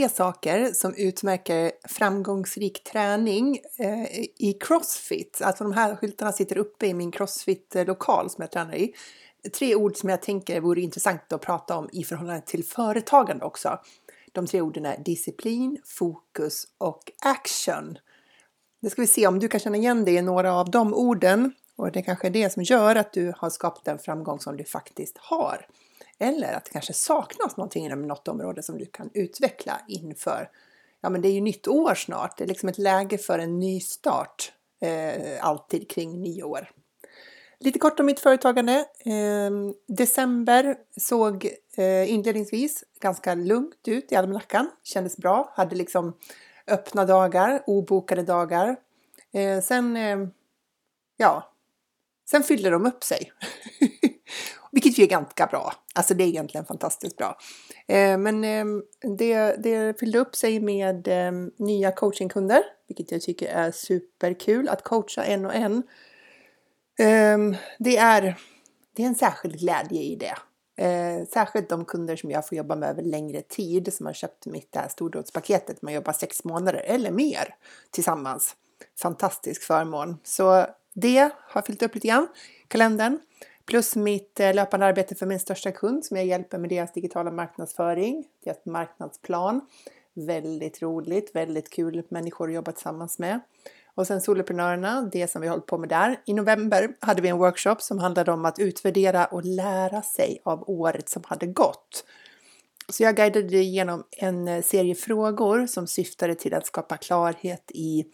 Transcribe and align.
Tre 0.00 0.08
saker 0.08 0.72
som 0.72 0.94
utmärker 0.94 1.72
framgångsrik 1.88 2.84
träning 2.84 3.58
eh, 3.78 4.20
i 4.38 4.56
Crossfit. 4.60 5.40
Alltså 5.44 5.64
de 5.64 5.72
här 5.72 5.96
skyltarna 5.96 6.32
sitter 6.32 6.58
uppe 6.58 6.86
i 6.86 6.94
min 6.94 7.12
Crossfit-lokal 7.12 8.30
som 8.30 8.42
jag 8.42 8.50
tränar 8.50 8.74
i. 8.74 8.94
Tre 9.58 9.74
ord 9.74 9.96
som 9.96 10.08
jag 10.08 10.22
tänker 10.22 10.60
vore 10.60 10.80
intressant 10.80 11.32
att 11.32 11.40
prata 11.40 11.76
om 11.76 11.88
i 11.92 12.04
förhållande 12.04 12.42
till 12.46 12.64
företagande 12.64 13.44
också. 13.44 13.78
De 14.32 14.46
tre 14.46 14.60
orden 14.60 14.86
är 14.86 14.98
disciplin, 14.98 15.78
fokus 15.84 16.66
och 16.78 17.12
action. 17.20 17.98
Nu 18.80 18.90
ska 18.90 19.02
vi 19.02 19.08
se 19.08 19.26
om 19.26 19.38
du 19.38 19.48
kan 19.48 19.60
känna 19.60 19.76
igen 19.76 20.04
dig 20.04 20.14
i 20.14 20.22
några 20.22 20.54
av 20.54 20.70
de 20.70 20.94
orden 20.94 21.52
och 21.76 21.92
det 21.92 22.02
kanske 22.02 22.26
är 22.26 22.30
det 22.30 22.52
som 22.52 22.62
gör 22.62 22.96
att 22.96 23.12
du 23.12 23.32
har 23.36 23.50
skapat 23.50 23.84
den 23.84 23.98
framgång 23.98 24.40
som 24.40 24.56
du 24.56 24.64
faktiskt 24.64 25.18
har. 25.18 25.66
Eller 26.20 26.52
att 26.52 26.64
det 26.64 26.70
kanske 26.70 26.92
saknas 26.92 27.56
någonting 27.56 27.86
inom 27.86 28.02
något 28.02 28.28
område 28.28 28.62
som 28.62 28.78
du 28.78 28.86
kan 28.86 29.10
utveckla 29.14 29.80
inför. 29.88 30.50
Ja, 31.00 31.10
men 31.10 31.22
det 31.22 31.28
är 31.28 31.32
ju 31.32 31.40
nytt 31.40 31.68
år 31.68 31.94
snart. 31.94 32.38
Det 32.38 32.44
är 32.44 32.48
liksom 32.48 32.68
ett 32.68 32.78
läge 32.78 33.18
för 33.18 33.38
en 33.38 33.58
ny 33.58 33.80
start. 33.80 34.52
Eh, 34.80 35.46
alltid 35.46 35.90
kring 35.90 36.22
nyår. 36.22 36.70
Lite 37.58 37.78
kort 37.78 38.00
om 38.00 38.06
mitt 38.06 38.20
företagande. 38.20 38.86
Eh, 38.98 39.50
december 39.88 40.76
såg 40.96 41.48
eh, 41.76 42.10
inledningsvis 42.12 42.84
ganska 43.00 43.34
lugnt 43.34 43.88
ut 43.88 44.12
i 44.12 44.16
almanackan. 44.16 44.70
Kändes 44.82 45.16
bra. 45.16 45.52
Hade 45.56 45.76
liksom 45.76 46.16
öppna 46.66 47.04
dagar, 47.04 47.62
obokade 47.66 48.22
dagar. 48.22 48.76
Eh, 49.32 49.60
sen, 49.60 49.96
eh, 49.96 50.18
ja, 51.16 51.52
sen 52.30 52.42
fyllde 52.42 52.70
de 52.70 52.86
upp 52.86 53.04
sig. 53.04 53.32
Vilket 54.72 54.98
ju 54.98 55.02
är 55.02 55.08
ganska 55.08 55.46
bra. 55.46 55.72
Alltså 55.94 56.14
det 56.14 56.24
är 56.24 56.28
egentligen 56.28 56.66
fantastiskt 56.66 57.16
bra. 57.16 57.38
Eh, 57.88 58.18
men 58.18 58.44
eh, 58.44 58.64
det, 59.18 59.56
det 59.62 60.00
fyllde 60.00 60.18
upp 60.18 60.36
sig 60.36 60.60
med 60.60 61.08
eh, 61.08 61.32
nya 61.58 61.92
coachingkunder, 61.92 62.62
vilket 62.88 63.12
jag 63.12 63.20
tycker 63.20 63.48
är 63.48 63.70
superkul. 63.70 64.68
Att 64.68 64.84
coacha 64.84 65.24
en 65.24 65.46
och 65.46 65.54
en. 65.54 65.82
Ehm, 66.98 67.56
det, 67.78 67.96
är, 67.96 68.38
det 68.96 69.02
är 69.02 69.06
en 69.06 69.14
särskild 69.14 69.58
glädje 69.58 70.02
i 70.02 70.16
det. 70.16 70.36
Eh, 70.84 71.26
särskilt 71.26 71.68
de 71.68 71.84
kunder 71.84 72.16
som 72.16 72.30
jag 72.30 72.48
får 72.48 72.58
jobba 72.58 72.76
med 72.76 72.88
över 72.90 73.02
längre 73.02 73.42
tid 73.42 73.94
som 73.94 74.06
har 74.06 74.12
köpt 74.12 74.46
mitt 74.46 74.72
det 74.72 74.78
här 74.78 74.88
stordådspaketet. 74.88 75.82
Man 75.82 75.92
jobbar 75.92 76.12
sex 76.12 76.44
månader 76.44 76.82
eller 76.84 77.10
mer 77.10 77.54
tillsammans. 77.90 78.56
Fantastisk 79.02 79.62
förmån. 79.62 80.18
Så 80.24 80.66
det 80.94 81.30
har 81.36 81.62
fyllt 81.62 81.82
upp 81.82 81.94
lite 81.94 82.08
grann 82.08 82.28
kalendern. 82.68 83.18
Plus 83.70 83.96
mitt 83.96 84.40
eh, 84.40 84.54
löpande 84.54 84.86
arbete 84.86 85.14
för 85.14 85.26
min 85.26 85.40
största 85.40 85.72
kund 85.72 86.04
som 86.04 86.16
jag 86.16 86.26
hjälper 86.26 86.58
med 86.58 86.70
deras 86.70 86.92
digitala 86.92 87.30
marknadsföring, 87.30 88.24
deras 88.44 88.66
marknadsplan. 88.66 89.60
Väldigt 90.14 90.82
roligt, 90.82 91.30
väldigt 91.34 91.70
kul 91.70 92.02
människor 92.08 92.48
att 92.48 92.54
jobba 92.54 92.72
tillsammans 92.72 93.18
med. 93.18 93.40
Och 93.94 94.06
sen 94.06 94.20
soloprenörerna, 94.20 95.08
det 95.12 95.30
som 95.30 95.42
vi 95.42 95.48
hållit 95.48 95.66
på 95.66 95.78
med 95.78 95.88
där. 95.88 96.20
I 96.26 96.34
november 96.34 96.88
hade 97.00 97.22
vi 97.22 97.28
en 97.28 97.38
workshop 97.38 97.76
som 97.78 97.98
handlade 97.98 98.32
om 98.32 98.44
att 98.44 98.58
utvärdera 98.58 99.26
och 99.26 99.44
lära 99.44 100.02
sig 100.02 100.40
av 100.44 100.70
året 100.70 101.08
som 101.08 101.22
hade 101.26 101.46
gått. 101.46 102.04
Så 102.88 103.02
jag 103.02 103.16
guidade 103.16 103.48
dig 103.48 103.60
igenom 103.60 104.04
en 104.10 104.48
eh, 104.48 104.62
serie 104.62 104.94
frågor 104.94 105.66
som 105.66 105.86
syftade 105.86 106.34
till 106.34 106.54
att 106.54 106.66
skapa 106.66 106.96
klarhet 106.96 107.70
i 107.74 108.04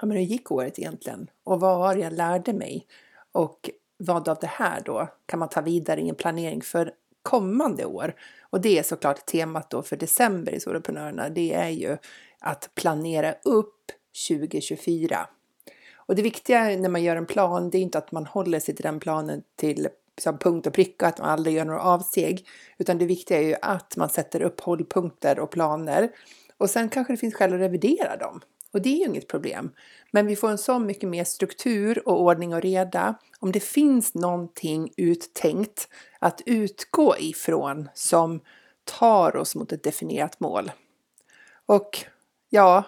ja, 0.00 0.06
men 0.06 0.16
hur 0.16 0.24
gick 0.24 0.50
året 0.50 0.78
egentligen? 0.78 1.30
Och 1.44 1.60
vad 1.60 1.78
var 1.78 1.94
det 1.94 2.00
jag 2.00 2.12
lärde 2.12 2.52
mig? 2.52 2.86
Och 3.32 3.70
vad 4.04 4.28
av 4.28 4.38
det 4.40 4.46
här 4.46 4.82
då 4.84 5.08
kan 5.26 5.38
man 5.38 5.48
ta 5.48 5.60
vidare 5.60 6.00
i 6.00 6.08
en 6.08 6.14
planering 6.14 6.62
för 6.62 6.92
kommande 7.22 7.84
år? 7.84 8.14
Och 8.40 8.60
det 8.60 8.78
är 8.78 8.82
såklart 8.82 9.26
temat 9.26 9.70
då 9.70 9.82
för 9.82 9.96
december 9.96 10.52
i 10.52 10.60
Soloprenörerna. 10.60 11.28
Det 11.28 11.54
är 11.54 11.68
ju 11.68 11.96
att 12.38 12.70
planera 12.74 13.32
upp 13.44 13.92
2024. 14.28 15.26
Och 15.96 16.14
det 16.14 16.22
viktiga 16.22 16.64
när 16.64 16.88
man 16.88 17.02
gör 17.02 17.16
en 17.16 17.26
plan, 17.26 17.70
det 17.70 17.78
är 17.78 17.82
inte 17.82 17.98
att 17.98 18.12
man 18.12 18.26
håller 18.26 18.60
sig 18.60 18.74
till 18.74 18.82
den 18.82 19.00
planen 19.00 19.42
till 19.56 19.88
som 20.18 20.38
punkt 20.38 20.66
och 20.66 20.72
pricka, 20.72 21.06
att 21.06 21.18
man 21.18 21.30
aldrig 21.30 21.56
gör 21.56 21.64
några 21.64 21.80
avsteg, 21.80 22.46
utan 22.78 22.98
det 22.98 23.06
viktiga 23.06 23.38
är 23.38 23.42
ju 23.42 23.56
att 23.62 23.96
man 23.96 24.08
sätter 24.08 24.42
upp 24.42 24.60
hållpunkter 24.60 25.38
och 25.38 25.50
planer. 25.50 26.10
Och 26.56 26.70
sen 26.70 26.88
kanske 26.88 27.12
det 27.12 27.16
finns 27.16 27.34
skäl 27.34 27.52
att 27.54 27.60
revidera 27.60 28.16
dem. 28.16 28.40
Och 28.74 28.82
det 28.82 28.88
är 28.88 28.98
ju 28.98 29.04
inget 29.04 29.28
problem. 29.28 29.70
Men 30.10 30.26
vi 30.26 30.36
får 30.36 30.50
en 30.50 30.58
så 30.58 30.78
mycket 30.78 31.08
mer 31.08 31.24
struktur 31.24 32.08
och 32.08 32.20
ordning 32.20 32.54
och 32.54 32.62
reda 32.62 33.14
om 33.40 33.52
det 33.52 33.60
finns 33.60 34.14
någonting 34.14 34.92
uttänkt 34.96 35.88
att 36.18 36.40
utgå 36.46 37.16
ifrån 37.18 37.88
som 37.94 38.40
tar 38.84 39.36
oss 39.36 39.54
mot 39.54 39.72
ett 39.72 39.82
definierat 39.82 40.40
mål. 40.40 40.72
Och 41.66 42.04
ja, 42.50 42.84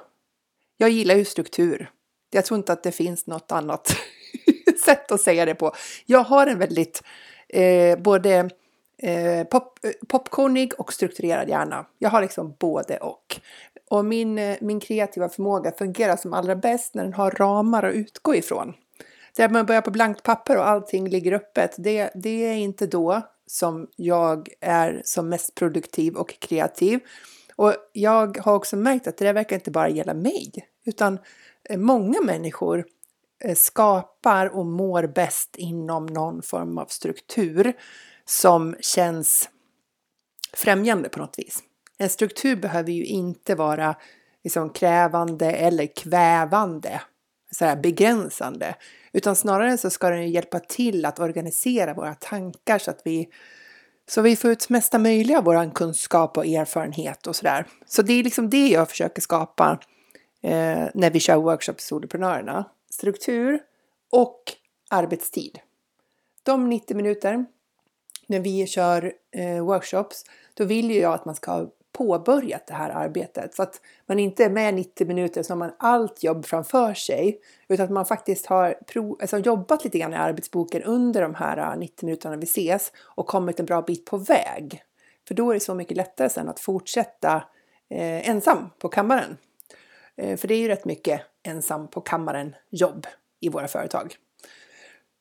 jag 0.76 0.90
gillar 0.90 1.14
ju 1.14 1.24
struktur. 1.24 1.90
Jag 2.30 2.44
tror 2.44 2.58
inte 2.58 2.72
att 2.72 2.82
det 2.82 2.92
finns 2.92 3.26
något 3.26 3.52
annat 3.52 3.96
sätt 4.84 5.12
att 5.12 5.20
säga 5.20 5.44
det 5.44 5.54
på. 5.54 5.74
Jag 6.06 6.24
har 6.24 6.46
en 6.46 6.58
väldigt 6.58 7.02
eh, 7.48 7.98
både 7.98 8.50
eh, 8.98 9.44
pop, 9.44 9.78
eh, 9.84 9.90
popcornig 10.08 10.72
och 10.80 10.92
strukturerad 10.92 11.48
hjärna. 11.48 11.86
Jag 11.98 12.10
har 12.10 12.22
liksom 12.22 12.54
både 12.58 12.96
och. 12.98 13.40
Och 13.90 14.04
min, 14.04 14.38
eh, 14.38 14.56
min 14.60 14.80
kreativa 14.80 15.28
förmåga 15.28 15.72
fungerar 15.72 16.16
som 16.16 16.32
allra 16.32 16.56
bäst 16.56 16.94
när 16.94 17.04
den 17.04 17.14
har 17.14 17.30
ramar 17.30 17.82
att 17.82 17.94
utgå 17.94 18.34
ifrån. 18.34 18.74
Där 19.36 19.48
man 19.48 19.66
börjar 19.66 19.82
på 19.82 19.90
blankt 19.90 20.22
papper 20.22 20.56
och 20.56 20.68
allting 20.68 21.08
ligger 21.08 21.32
öppet, 21.32 21.74
det, 21.78 22.10
det 22.14 22.44
är 22.44 22.54
inte 22.54 22.86
då 22.86 23.22
som 23.46 23.86
jag 23.96 24.48
är 24.60 25.02
som 25.04 25.28
mest 25.28 25.54
produktiv 25.54 26.14
och 26.14 26.38
kreativ. 26.40 27.00
Och 27.56 27.74
jag 27.92 28.38
har 28.38 28.54
också 28.54 28.76
märkt 28.76 29.06
att 29.06 29.16
det 29.16 29.24
där 29.24 29.32
verkar 29.32 29.56
inte 29.56 29.70
bara 29.70 29.88
gälla 29.88 30.14
mig, 30.14 30.52
utan 30.84 31.18
eh, 31.64 31.78
många 31.78 32.20
människor 32.20 32.84
eh, 33.44 33.54
skapar 33.54 34.46
och 34.46 34.66
mår 34.66 35.06
bäst 35.06 35.56
inom 35.56 36.06
någon 36.06 36.42
form 36.42 36.78
av 36.78 36.86
struktur 36.86 37.72
som 38.24 38.76
känns 38.80 39.48
främjande 40.52 41.08
på 41.08 41.18
något 41.18 41.38
vis. 41.38 41.62
En 41.98 42.08
struktur 42.08 42.56
behöver 42.56 42.92
ju 42.92 43.04
inte 43.04 43.54
vara 43.54 43.94
liksom 44.44 44.70
krävande 44.70 45.50
eller 45.50 45.86
kvävande, 45.86 47.00
så 47.50 47.64
här 47.64 47.76
begränsande, 47.76 48.74
utan 49.12 49.36
snarare 49.36 49.78
så 49.78 49.90
ska 49.90 50.10
den 50.10 50.30
hjälpa 50.30 50.60
till 50.60 51.04
att 51.04 51.20
organisera 51.20 51.94
våra 51.94 52.14
tankar 52.14 52.78
så 52.78 52.90
att 52.90 53.00
vi 53.04 53.28
så 54.08 54.22
vi 54.22 54.36
får 54.36 54.50
ut 54.50 54.68
mesta 54.68 54.98
möjliga 54.98 55.38
av 55.38 55.44
vår 55.44 55.74
kunskap 55.74 56.36
och 56.36 56.46
erfarenhet 56.46 57.26
och 57.26 57.36
sådär. 57.36 57.66
Så 57.86 58.02
det 58.02 58.12
är 58.12 58.24
liksom 58.24 58.50
det 58.50 58.68
jag 58.68 58.90
försöker 58.90 59.22
skapa 59.22 59.78
eh, 60.42 60.84
när 60.94 61.10
vi 61.10 61.20
kör 61.20 61.36
workshops 61.36 61.84
i 61.84 61.86
Soloprenörerna. 61.86 62.64
Struktur 62.90 63.60
och 64.12 64.42
arbetstid. 64.90 65.58
De 66.42 66.68
90 66.68 66.96
minuter 66.96 67.46
när 68.26 68.40
vi 68.40 68.66
kör 68.66 69.12
eh, 69.32 69.64
workshops, 69.64 70.24
då 70.54 70.64
vill 70.64 70.90
ju 70.90 71.00
jag 71.00 71.14
att 71.14 71.24
man 71.24 71.34
ska 71.34 71.52
ha 71.52 71.70
påbörjat 71.96 72.66
det 72.66 72.74
här 72.74 72.90
arbetet. 72.90 73.54
Så 73.54 73.62
att 73.62 73.80
man 74.06 74.18
inte 74.18 74.44
är 74.44 74.50
med 74.50 74.74
90 74.74 75.06
minuter 75.06 75.42
så 75.42 75.52
har 75.52 75.58
man 75.58 75.72
allt 75.78 76.22
jobb 76.22 76.46
framför 76.46 76.94
sig. 76.94 77.40
Utan 77.68 77.84
att 77.84 77.90
man 77.90 78.06
faktiskt 78.06 78.46
har 78.46 78.74
prov, 78.86 79.16
alltså 79.20 79.38
jobbat 79.38 79.84
lite 79.84 79.98
grann 79.98 80.12
i 80.12 80.16
arbetsboken 80.16 80.82
under 80.82 81.22
de 81.22 81.34
här 81.34 81.72
äh, 81.72 81.78
90 81.78 82.06
minuterna 82.06 82.36
vi 82.36 82.44
ses 82.44 82.92
och 82.98 83.26
kommit 83.26 83.60
en 83.60 83.66
bra 83.66 83.82
bit 83.82 84.04
på 84.04 84.16
väg. 84.16 84.82
För 85.28 85.34
då 85.34 85.50
är 85.50 85.54
det 85.54 85.60
så 85.60 85.74
mycket 85.74 85.96
lättare 85.96 86.28
sen 86.28 86.48
att 86.48 86.60
fortsätta 86.60 87.34
eh, 87.90 88.28
ensam 88.28 88.70
på 88.78 88.88
kammaren. 88.88 89.36
Eh, 90.16 90.36
för 90.36 90.48
det 90.48 90.54
är 90.54 90.58
ju 90.58 90.68
rätt 90.68 90.84
mycket 90.84 91.20
ensam 91.42 91.88
på 91.88 92.00
kammaren 92.00 92.54
jobb 92.70 93.06
i 93.40 93.48
våra 93.48 93.68
företag. 93.68 94.16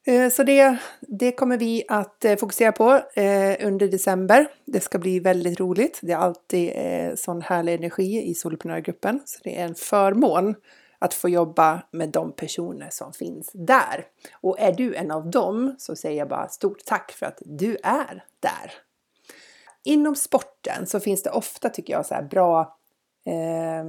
Eh, 0.07 0.29
så 0.29 0.43
det, 0.43 0.77
det 1.01 1.31
kommer 1.31 1.57
vi 1.57 1.83
att 1.87 2.25
eh, 2.25 2.35
fokusera 2.35 2.71
på 2.71 3.01
eh, 3.13 3.67
under 3.67 3.87
december. 3.87 4.47
Det 4.65 4.79
ska 4.79 4.99
bli 4.99 5.19
väldigt 5.19 5.59
roligt. 5.59 5.99
Det 6.01 6.11
är 6.11 6.17
alltid 6.17 6.71
sån 7.19 7.41
härlig 7.41 7.73
energi 7.73 8.29
i 8.29 8.33
Soloprenörgruppen. 8.33 9.21
Så 9.25 9.39
det 9.43 9.59
är 9.59 9.65
en 9.65 9.75
förmån 9.75 10.55
att 10.99 11.13
få 11.13 11.29
jobba 11.29 11.81
med 11.91 12.09
de 12.09 12.31
personer 12.31 12.89
som 12.91 13.13
finns 13.13 13.51
där. 13.53 14.05
Och 14.41 14.59
är 14.59 14.71
du 14.71 14.95
en 14.95 15.11
av 15.11 15.29
dem 15.29 15.75
så 15.77 15.95
säger 15.95 16.17
jag 16.17 16.29
bara 16.29 16.47
stort 16.47 16.85
tack 16.85 17.11
för 17.11 17.25
att 17.25 17.41
du 17.45 17.77
är 17.83 18.23
där. 18.39 18.71
Inom 19.83 20.15
sporten 20.15 20.87
så 20.87 20.99
finns 20.99 21.23
det 21.23 21.29
ofta, 21.29 21.69
tycker 21.69 21.93
jag, 21.93 22.05
så 22.05 22.13
här 22.13 22.23
bra... 22.23 22.77
Eh, 23.25 23.85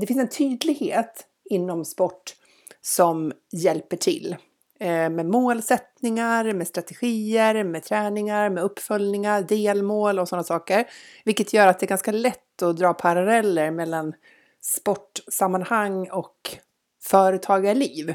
det 0.00 0.06
finns 0.06 0.20
en 0.20 0.28
tydlighet 0.28 1.26
inom 1.44 1.84
sport 1.84 2.34
som 2.80 3.32
hjälper 3.52 3.96
till. 3.96 4.36
Eh, 4.78 5.10
med 5.10 5.26
målsättningar, 5.26 6.52
med 6.52 6.66
strategier, 6.66 7.64
med 7.64 7.82
träningar, 7.82 8.50
med 8.50 8.64
uppföljningar, 8.64 9.42
delmål 9.42 10.18
och 10.18 10.28
sådana 10.28 10.44
saker. 10.44 10.84
Vilket 11.24 11.52
gör 11.52 11.66
att 11.66 11.78
det 11.78 11.86
är 11.86 11.88
ganska 11.88 12.12
lätt 12.12 12.62
att 12.62 12.76
dra 12.76 12.94
paralleller 12.94 13.70
mellan 13.70 14.14
sportsammanhang 14.60 16.10
och 16.10 16.56
företagarliv. 17.02 18.08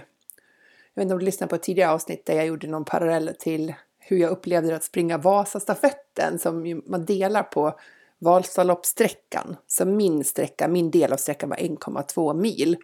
Jag 0.93 1.01
vet 1.01 1.03
inte 1.03 1.13
om 1.13 1.19
du 1.19 1.25
lyssnade 1.25 1.49
på 1.49 1.55
ett 1.55 1.63
tidigare 1.63 1.91
avsnitt 1.91 2.25
där 2.25 2.35
jag 2.35 2.45
gjorde 2.45 2.67
någon 2.67 2.85
parallell 2.85 3.35
till 3.39 3.73
hur 3.99 4.17
jag 4.17 4.31
upplevde 4.31 4.75
att 4.75 4.83
springa 4.83 5.17
Vasastafetten 5.17 6.39
som 6.39 6.81
man 6.85 7.05
delar 7.05 7.43
på 7.43 7.79
Vasaloppssträckan. 8.19 9.55
Så 9.67 9.85
min 9.85 10.23
sträcka, 10.23 10.67
min 10.67 10.91
del 10.91 11.13
av 11.13 11.17
sträckan 11.17 11.49
var 11.49 11.57
1,2 11.57 12.33
mil. 12.33 12.77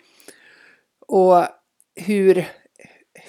Och 1.08 1.44
hur, 1.96 2.48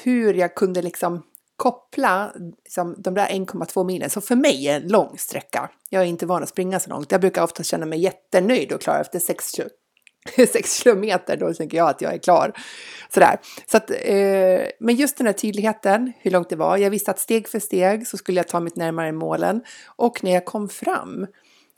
hur 0.02 0.34
jag 0.34 0.54
kunde 0.54 0.82
liksom 0.82 1.22
koppla 1.56 2.32
liksom, 2.64 2.94
de 2.98 3.14
där 3.14 3.26
1,2 3.26 3.84
milen, 3.84 4.10
som 4.10 4.22
för 4.22 4.36
mig 4.36 4.68
är 4.68 4.76
en 4.76 4.88
lång 4.88 5.18
sträcka. 5.18 5.70
Jag 5.90 6.02
är 6.02 6.06
inte 6.06 6.26
van 6.26 6.42
att 6.42 6.48
springa 6.48 6.80
så 6.80 6.90
långt. 6.90 7.12
Jag 7.12 7.20
brukar 7.20 7.42
ofta 7.42 7.62
känna 7.62 7.86
mig 7.86 8.00
jättenöjd 8.00 8.72
och 8.72 8.80
klar 8.80 9.00
efter 9.00 9.18
6 9.18 9.54
6 10.36 10.72
kilometer, 10.82 11.36
då 11.36 11.54
tänker 11.54 11.76
jag 11.76 11.88
att 11.88 12.00
jag 12.00 12.14
är 12.14 12.18
klar. 12.18 12.52
Sådär. 13.14 13.40
Så 13.70 13.76
att, 13.76 13.90
eh, 13.90 14.60
men 14.80 14.94
just 14.94 15.18
den 15.18 15.26
här 15.26 15.34
tydligheten, 15.34 16.12
hur 16.18 16.30
långt 16.30 16.50
det 16.50 16.56
var. 16.56 16.76
Jag 16.76 16.90
visste 16.90 17.10
att 17.10 17.18
steg 17.18 17.48
för 17.48 17.58
steg 17.58 18.06
så 18.06 18.16
skulle 18.16 18.38
jag 18.38 18.48
ta 18.48 18.60
mig 18.60 18.72
närmare 18.76 19.12
målen. 19.12 19.62
Och 19.96 20.24
när 20.24 20.30
jag 20.30 20.44
kom 20.44 20.68
fram, 20.68 21.26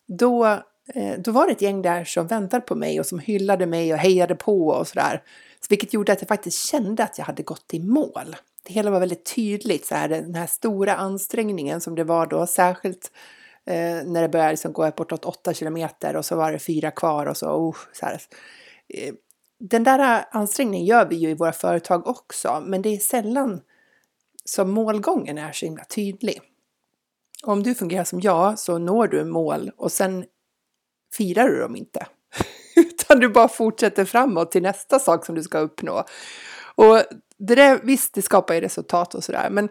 då, 0.09 0.47
eh, 0.95 1.19
då 1.19 1.31
var 1.33 1.47
det 1.47 1.53
ett 1.53 1.63
gäng 1.63 1.83
där 1.83 2.05
som 2.05 2.27
väntade 2.27 2.61
på 2.61 2.75
mig 2.75 3.01
och 3.01 3.07
som 3.07 3.19
hyllade 3.19 3.67
mig 3.67 3.93
och 3.93 3.99
hejade 3.99 4.35
på 4.35 4.69
och 4.69 4.89
sådär. 4.89 5.23
Vilket 5.69 5.93
gjorde 5.93 6.13
att 6.13 6.21
jag 6.21 6.29
faktiskt 6.29 6.69
kände 6.69 7.05
att 7.05 7.19
jag 7.19 7.25
hade 7.25 7.43
gått 7.43 7.75
i 7.75 7.81
mål. 7.81 8.37
Det 8.63 8.73
hela 8.73 8.91
var 8.91 9.01
väldigt 9.01 9.35
tydligt, 9.35 9.87
så 9.87 9.95
här, 9.95 10.09
den 10.09 10.35
här 10.35 10.47
stora 10.47 10.97
ansträngningen 10.97 11.81
som 11.81 11.95
det 11.95 12.05
var 12.05 12.27
då, 12.27 12.47
särskilt 12.47 13.13
eh, 13.65 14.05
när 14.05 14.23
det 14.23 14.29
började 14.29 14.51
liksom 14.51 14.73
gå 14.73 14.91
bortåt 14.97 15.25
åtta 15.25 15.55
kilometer 15.55 16.17
och 16.17 16.25
så 16.25 16.37
var 16.37 16.53
det 16.53 16.59
fyra 16.59 16.91
kvar 16.91 17.27
och 17.27 17.37
så, 17.37 17.47
oh, 17.47 17.77
så 17.93 18.07
här. 18.07 18.21
Eh, 18.89 19.15
den 19.59 19.85
där 19.85 20.25
ansträngningen 20.31 20.87
gör 20.87 21.07
vi 21.07 21.17
ju 21.17 21.31
i 21.31 21.35
våra 21.35 21.53
företag 21.53 22.07
också, 22.07 22.63
men 22.67 22.83
det 22.83 22.89
är 22.89 22.99
sällan 22.99 23.61
som 24.45 24.71
målgången 24.71 25.39
är 25.39 25.53
så 25.53 25.67
himla 25.67 25.85
tydlig. 25.85 26.41
Om 27.43 27.63
du 27.63 27.75
fungerar 27.75 28.05
som 28.05 28.21
jag 28.21 28.59
så 28.59 28.79
når 28.79 29.07
du 29.07 29.25
mål 29.25 29.71
och 29.77 29.93
sen 29.93 30.25
firar 31.17 31.49
du 31.49 31.61
dem 31.61 31.77
inte. 31.77 32.07
Utan 33.11 33.21
du 33.21 33.29
bara 33.29 33.49
fortsätter 33.49 34.05
framåt 34.05 34.53
till 34.53 34.63
nästa 34.63 34.99
sak 34.99 35.27
som 35.27 35.35
du 35.35 35.43
ska 35.43 35.59
uppnå. 35.59 36.05
Och 36.75 37.03
det 37.39 37.55
där, 37.55 37.81
visst, 37.83 38.15
det 38.15 38.23
skapar 38.23 38.55
ju 38.55 38.61
resultat 38.61 39.15
och 39.15 39.25
sådär, 39.25 39.49
men 39.51 39.69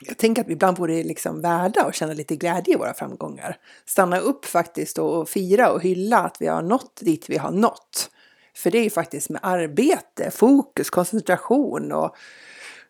jag 0.00 0.18
tänker 0.18 0.42
att 0.42 0.48
vi 0.48 0.52
ibland 0.52 0.78
vore 0.78 1.02
liksom 1.02 1.40
värda 1.40 1.82
att 1.82 1.94
känna 1.94 2.12
lite 2.12 2.36
glädje 2.36 2.74
i 2.74 2.76
våra 2.76 2.94
framgångar. 2.94 3.56
Stanna 3.86 4.18
upp 4.18 4.44
faktiskt 4.44 4.98
och 4.98 5.28
fira 5.28 5.72
och 5.72 5.82
hylla 5.82 6.18
att 6.18 6.36
vi 6.40 6.46
har 6.46 6.62
nått 6.62 7.00
dit 7.00 7.30
vi 7.30 7.36
har 7.36 7.50
nått. 7.50 8.10
För 8.56 8.70
det 8.70 8.78
är 8.78 8.84
ju 8.84 8.90
faktiskt 8.90 9.30
med 9.30 9.40
arbete, 9.42 10.30
fokus, 10.30 10.90
koncentration 10.90 11.92
och 11.92 12.16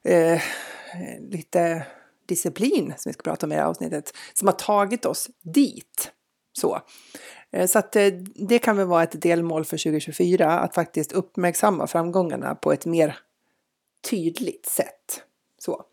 eh, 0.04 0.40
lite 1.30 1.86
disciplin 2.26 2.94
som 2.96 3.10
vi 3.10 3.12
ska 3.12 3.22
prata 3.22 3.46
om 3.46 3.52
i 3.52 3.54
det 3.54 3.60
här 3.60 3.68
avsnittet 3.68 4.12
som 4.34 4.48
har 4.48 4.54
tagit 4.54 5.06
oss 5.06 5.28
dit. 5.42 6.12
Så, 6.52 6.80
eh, 7.50 7.66
så 7.66 7.78
att 7.78 7.96
eh, 7.96 8.06
det 8.34 8.58
kan 8.58 8.76
väl 8.76 8.86
vara 8.86 9.02
ett 9.02 9.22
delmål 9.22 9.64
för 9.64 9.76
2024 9.76 10.58
att 10.58 10.74
faktiskt 10.74 11.12
uppmärksamma 11.12 11.86
framgångarna 11.86 12.54
på 12.54 12.72
ett 12.72 12.86
mer 12.86 13.18
tydligt 14.10 14.66
sätt. 14.66 15.22
Så. 15.58 15.84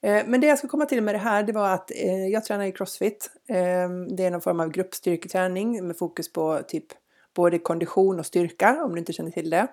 Eh, 0.00 0.22
men 0.26 0.40
det 0.40 0.46
jag 0.46 0.58
ska 0.58 0.68
komma 0.68 0.86
till 0.86 1.02
med 1.02 1.14
det 1.14 1.18
här, 1.18 1.42
det 1.42 1.52
var 1.52 1.70
att 1.70 1.90
jag 2.30 2.44
tränar 2.44 2.64
i 2.64 2.72
Crossfit. 2.72 3.30
Ehm, 3.48 4.16
det 4.16 4.24
är 4.24 4.30
någon 4.30 4.40
form 4.40 4.60
av 4.60 4.70
gruppstyrketräning 4.70 5.86
med 5.86 5.98
fokus 5.98 6.32
på 6.32 6.60
typ 6.68 6.86
både 7.34 7.58
kondition 7.58 8.18
och 8.18 8.26
styrka, 8.26 8.84
om 8.84 8.92
du 8.92 8.98
inte 8.98 9.12
känner 9.12 9.30
till 9.30 9.50
det. 9.50 9.66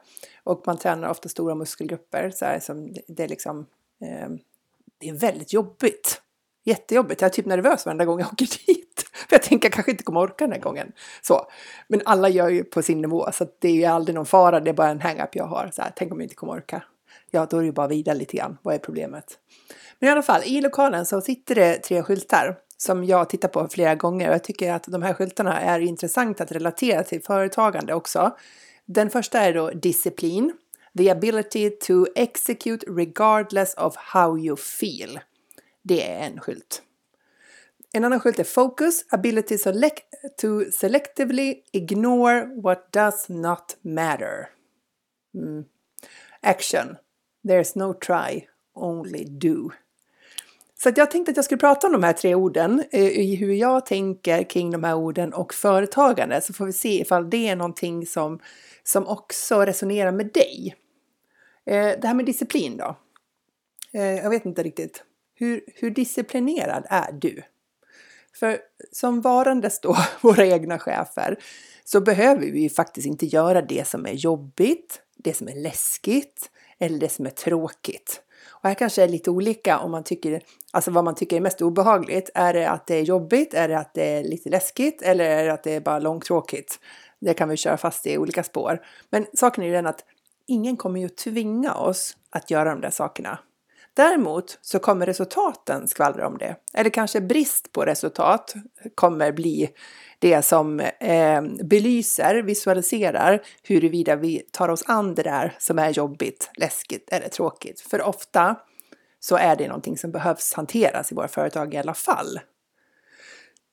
Och 0.43 0.63
man 0.67 0.77
tränar 0.77 1.09
ofta 1.09 1.29
stora 1.29 1.55
muskelgrupper, 1.55 2.29
så 2.29 2.45
här, 2.45 2.59
som 2.59 2.93
det 3.07 3.23
är 3.23 3.27
liksom, 3.27 3.65
ehm, 4.01 4.39
det 4.97 5.09
är 5.09 5.13
väldigt 5.13 5.53
jobbigt. 5.53 6.21
Jättejobbigt. 6.63 7.21
Jag 7.21 7.29
är 7.29 7.33
typ 7.33 7.45
nervös 7.45 7.85
varenda 7.85 8.05
gång 8.05 8.19
jag 8.19 8.27
åker 8.33 8.65
dit. 8.67 8.88
För 9.29 9.35
jag 9.35 9.43
tänker 9.43 9.65
jag 9.65 9.73
kanske 9.73 9.91
inte 9.91 10.03
kommer 10.03 10.19
orka 10.21 10.45
den 10.45 10.51
här 10.51 10.59
gången. 10.59 10.91
Så. 11.21 11.47
Men 11.87 12.01
alla 12.05 12.29
gör 12.29 12.49
ju 12.49 12.63
på 12.63 12.81
sin 12.81 13.01
nivå, 13.01 13.29
så 13.33 13.47
det 13.59 13.67
är 13.67 13.73
ju 13.73 13.85
aldrig 13.85 14.15
någon 14.15 14.25
fara. 14.25 14.59
Det 14.59 14.69
är 14.69 14.73
bara 14.73 14.89
en 14.89 15.01
hang-up 15.01 15.35
jag 15.35 15.45
har. 15.45 15.69
Så 15.73 15.81
här, 15.81 15.91
tänk 15.95 16.11
om 16.11 16.19
jag 16.19 16.25
inte 16.25 16.35
kommer 16.35 16.53
orka. 16.53 16.83
Ja, 17.31 17.47
då 17.49 17.57
är 17.57 17.61
det 17.61 17.65
ju 17.65 17.71
bara 17.71 17.87
vidare 17.87 18.15
lite 18.15 18.37
grann. 18.37 18.57
Vad 18.61 18.75
är 18.75 18.79
problemet? 18.79 19.37
Men 19.99 20.09
i 20.09 20.11
alla 20.11 20.21
fall, 20.21 20.41
i 20.45 20.61
lokalen 20.61 21.05
så 21.05 21.21
sitter 21.21 21.55
det 21.55 21.77
tre 21.77 22.03
skyltar 22.03 22.57
som 22.77 23.03
jag 23.03 23.29
tittar 23.29 23.49
på 23.49 23.67
flera 23.67 23.95
gånger 23.95 24.27
och 24.27 24.33
jag 24.33 24.43
tycker 24.43 24.73
att 24.73 24.83
de 24.83 25.01
här 25.03 25.13
skyltarna 25.13 25.61
är 25.61 25.79
intressanta 25.79 26.43
att 26.43 26.51
relatera 26.51 27.03
till 27.03 27.23
företagande 27.23 27.93
också. 27.93 28.35
Den 28.85 29.09
första 29.09 29.39
är 29.39 29.53
då 29.53 29.71
disciplin, 29.71 30.53
the 30.97 31.09
ability 31.09 31.69
to 31.69 32.05
execute 32.15 32.85
regardless 32.87 33.73
of 33.73 33.95
how 33.95 34.39
you 34.39 34.57
feel. 34.57 35.19
Det 35.81 36.11
är 36.11 36.27
en 36.27 36.39
skylt. 36.39 36.81
En 37.93 38.03
annan 38.03 38.19
skylt 38.19 38.39
är 38.39 38.43
focus, 38.43 39.05
ability 39.09 39.57
select 39.57 40.03
to 40.37 40.71
selectively 40.71 41.55
ignore 41.71 42.61
what 42.61 42.91
does 42.91 43.29
not 43.29 43.77
matter. 43.81 44.49
Mm. 45.35 45.65
Action, 46.41 46.97
there's 47.47 47.77
no 47.77 47.93
try, 47.93 48.47
only 48.73 49.25
do. 49.25 49.71
Så 50.83 50.91
jag 50.95 51.11
tänkte 51.11 51.31
att 51.31 51.35
jag 51.35 51.45
skulle 51.45 51.59
prata 51.59 51.87
om 51.87 51.93
de 51.93 52.03
här 52.03 52.13
tre 52.13 52.35
orden, 52.35 52.83
eh, 52.91 53.07
i 53.07 53.35
hur 53.35 53.53
jag 53.53 53.85
tänker 53.85 54.43
kring 54.43 54.71
de 54.71 54.83
här 54.83 54.95
orden 54.95 55.33
och 55.33 55.53
företagande, 55.53 56.41
så 56.41 56.53
får 56.53 56.65
vi 56.65 56.73
se 56.73 57.01
ifall 57.01 57.29
det 57.29 57.47
är 57.47 57.55
någonting 57.55 58.05
som, 58.05 58.39
som 58.83 59.07
också 59.07 59.65
resonerar 59.65 60.11
med 60.11 60.33
dig. 60.33 60.75
Eh, 61.65 61.99
det 62.01 62.07
här 62.07 62.13
med 62.13 62.25
disciplin 62.25 62.77
då? 62.77 62.95
Eh, 63.93 64.01
jag 64.01 64.29
vet 64.29 64.45
inte 64.45 64.63
riktigt. 64.63 65.03
Hur, 65.35 65.61
hur 65.75 65.89
disciplinerad 65.89 66.85
är 66.89 67.11
du? 67.11 67.43
För 68.35 68.59
som 68.91 69.21
varandes 69.21 69.79
då 69.81 69.97
våra 70.21 70.45
egna 70.45 70.79
chefer 70.79 71.39
så 71.83 72.01
behöver 72.01 72.51
vi 72.51 72.69
faktiskt 72.69 73.07
inte 73.07 73.25
göra 73.25 73.61
det 73.61 73.87
som 73.87 74.05
är 74.05 74.13
jobbigt, 74.13 75.01
det 75.17 75.33
som 75.33 75.47
är 75.47 75.55
läskigt 75.55 76.51
eller 76.79 76.99
det 76.99 77.09
som 77.09 77.25
är 77.25 77.29
tråkigt. 77.29 78.21
Och 78.47 78.69
här 78.69 78.75
kanske 78.75 79.03
är 79.03 79.07
lite 79.07 79.31
olika 79.31 79.79
om 79.79 79.91
man 79.91 80.03
tycker, 80.03 80.41
alltså 80.71 80.91
vad 80.91 81.03
man 81.03 81.15
tycker 81.15 81.37
är 81.37 81.41
mest 81.41 81.61
obehagligt. 81.61 82.29
Är 82.33 82.53
det 82.53 82.69
att 82.69 82.87
det 82.87 82.95
är 82.95 83.01
jobbigt? 83.01 83.53
Är 83.53 83.67
det 83.67 83.79
att 83.79 83.93
det 83.93 84.17
är 84.17 84.23
lite 84.23 84.49
läskigt? 84.49 85.01
Eller 85.01 85.25
är 85.25 85.45
det 85.45 85.53
att 85.53 85.63
det 85.63 85.71
är 85.71 85.79
bara 85.79 85.99
långtråkigt? 85.99 86.79
Det 87.19 87.33
kan 87.33 87.49
vi 87.49 87.57
köra 87.57 87.77
fast 87.77 88.07
i 88.07 88.17
olika 88.17 88.43
spår. 88.43 88.81
Men 89.09 89.25
saken 89.33 89.63
är 89.63 89.67
ju 89.67 89.73
den 89.73 89.87
att 89.87 90.05
ingen 90.47 90.77
kommer 90.77 90.99
ju 90.99 91.09
tvinga 91.09 91.73
oss 91.73 92.17
att 92.29 92.51
göra 92.51 92.69
de 92.69 92.81
där 92.81 92.89
sakerna. 92.89 93.39
Däremot 93.99 94.59
så 94.61 94.79
kommer 94.79 95.05
resultaten 95.05 95.87
skvallra 95.87 96.27
om 96.27 96.37
det. 96.37 96.55
Eller 96.73 96.89
kanske 96.89 97.21
brist 97.21 97.71
på 97.71 97.85
resultat 97.85 98.53
kommer 98.95 99.31
bli 99.31 99.69
det 100.19 100.41
som 100.41 100.79
eh, 100.79 101.41
belyser, 101.63 102.35
visualiserar 102.35 103.41
huruvida 103.63 104.15
vi 104.15 104.39
tar 104.51 104.69
oss 104.69 104.83
an 104.87 105.15
det 105.15 105.23
där 105.23 105.55
som 105.59 105.79
är 105.79 105.89
jobbigt, 105.89 106.49
läskigt 106.55 107.09
eller 107.11 107.29
tråkigt. 107.29 107.81
För 107.81 108.01
ofta 108.01 108.55
så 109.19 109.35
är 109.35 109.55
det 109.55 109.67
någonting 109.67 109.97
som 109.97 110.11
behövs 110.11 110.53
hanteras 110.53 111.11
i 111.11 111.15
våra 111.15 111.27
företag 111.27 111.73
i 111.73 111.77
alla 111.77 111.93
fall. 111.93 112.39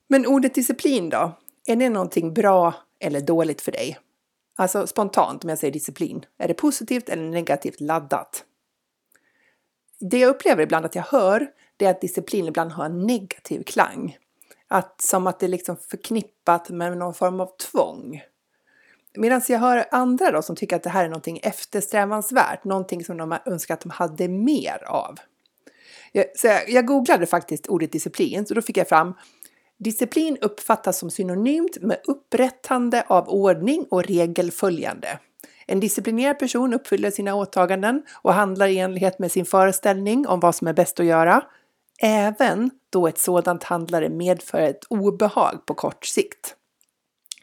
Men 0.09 0.25
ordet 0.25 0.55
disciplin 0.55 1.09
då? 1.09 1.37
Är 1.67 1.75
det 1.75 1.89
någonting 1.89 2.33
bra 2.33 2.73
eller 2.99 3.21
dåligt 3.21 3.61
för 3.61 3.71
dig? 3.71 3.97
Alltså 4.57 4.87
spontant 4.87 5.43
om 5.43 5.49
jag 5.49 5.59
säger 5.59 5.73
disciplin, 5.73 6.25
är 6.37 6.47
det 6.47 6.53
positivt 6.53 7.09
eller 7.09 7.23
negativt 7.23 7.81
laddat? 7.81 8.43
Det 9.99 10.19
jag 10.19 10.29
upplever 10.29 10.63
ibland 10.63 10.85
att 10.85 10.95
jag 10.95 11.03
hör, 11.03 11.47
det 11.77 11.85
är 11.85 11.89
att 11.89 12.01
disciplin 12.01 12.47
ibland 12.47 12.71
har 12.71 12.85
en 12.85 13.07
negativ 13.07 13.63
klang. 13.63 14.17
Att, 14.67 15.01
som 15.01 15.27
att 15.27 15.39
det 15.39 15.45
är 15.45 15.49
liksom 15.49 15.77
förknippat 15.77 16.69
med 16.69 16.97
någon 16.97 17.13
form 17.13 17.39
av 17.39 17.51
tvång. 17.71 18.21
Medan 19.17 19.41
jag 19.49 19.59
hör 19.59 19.85
andra 19.91 20.31
då 20.31 20.41
som 20.41 20.55
tycker 20.55 20.75
att 20.75 20.83
det 20.83 20.89
här 20.89 21.05
är 21.05 21.09
någonting 21.09 21.39
eftersträvansvärt, 21.43 22.63
någonting 22.63 23.05
som 23.05 23.17
de 23.17 23.37
önskar 23.45 23.73
att 23.73 23.81
de 23.81 23.89
hade 23.89 24.27
mer 24.27 24.83
av. 24.87 25.15
Jag, 26.11 26.25
så 26.35 26.47
jag, 26.47 26.69
jag 26.69 26.85
googlade 26.85 27.25
faktiskt 27.25 27.67
ordet 27.67 27.91
disciplin, 27.91 28.45
så 28.45 28.53
då 28.53 28.61
fick 28.61 28.77
jag 28.77 28.89
fram 28.89 29.13
Disciplin 29.79 30.37
uppfattas 30.41 30.99
som 30.99 31.09
synonymt 31.09 31.77
med 31.81 31.99
upprättande 32.07 33.03
av 33.07 33.29
ordning 33.29 33.85
och 33.89 34.03
regelföljande. 34.03 35.19
En 35.67 35.79
disciplinerad 35.79 36.39
person 36.39 36.73
uppfyller 36.73 37.11
sina 37.11 37.35
åtaganden 37.35 38.03
och 38.21 38.33
handlar 38.33 38.67
i 38.67 38.77
enlighet 38.77 39.19
med 39.19 39.31
sin 39.31 39.45
föreställning 39.45 40.27
om 40.27 40.39
vad 40.39 40.55
som 40.55 40.67
är 40.67 40.73
bäst 40.73 40.99
att 40.99 41.05
göra, 41.05 41.43
även 42.01 42.71
då 42.89 43.07
ett 43.07 43.17
sådant 43.17 43.63
handlare 43.63 44.09
medför 44.09 44.57
ett 44.57 44.83
obehag 44.89 45.65
på 45.65 45.73
kort 45.73 46.05
sikt. 46.05 46.55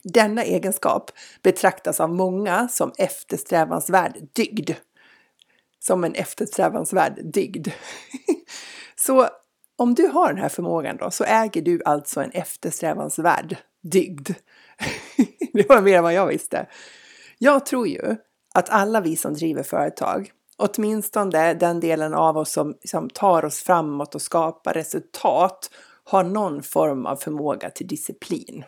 Denna 0.03 0.45
egenskap 0.45 1.11
betraktas 1.43 2.01
av 2.01 2.11
många 2.11 2.69
som 2.69 2.93
eftersträvansvärd 2.99 4.17
dygd. 4.33 4.71
som 5.79 6.05
en 6.05 6.15
eftersträvansvärd 6.15 7.21
dygd. 7.33 7.69
så 8.97 9.29
om 9.77 9.95
du 9.95 10.07
har 10.07 10.29
den 10.29 10.43
här 10.43 10.49
förmågan 10.49 10.97
då 10.97 11.11
så 11.11 11.25
äger 11.25 11.63
du 11.63 11.83
alltså 11.85 12.21
en 12.21 12.31
eftersträvansvärd 12.31 13.57
dygd. 13.83 14.31
det 15.53 15.69
var 15.69 15.81
mer 15.81 15.97
än 15.97 16.03
vad 16.03 16.15
jag 16.15 16.27
visste. 16.27 16.67
Jag 17.39 17.67
tror 17.67 17.89
ju 17.89 18.17
att 18.55 18.71
alla 18.71 19.01
vi 19.01 19.17
som 19.17 19.35
driver 19.35 19.63
företag, 19.63 20.33
åtminstone 20.57 21.55
den 21.55 21.81
delen 21.81 22.15
av 22.15 22.37
oss 22.37 22.53
som, 22.53 22.75
som 22.85 23.11
tar 23.11 23.45
oss 23.45 23.63
framåt 23.63 24.15
och 24.15 24.23
skapar 24.23 24.73
resultat, 24.73 25.71
har 26.05 26.25
någon 26.25 26.63
form 26.63 27.07
av 27.07 27.17
förmåga 27.17 27.71
till 27.71 27.87
disciplin. 27.87 28.65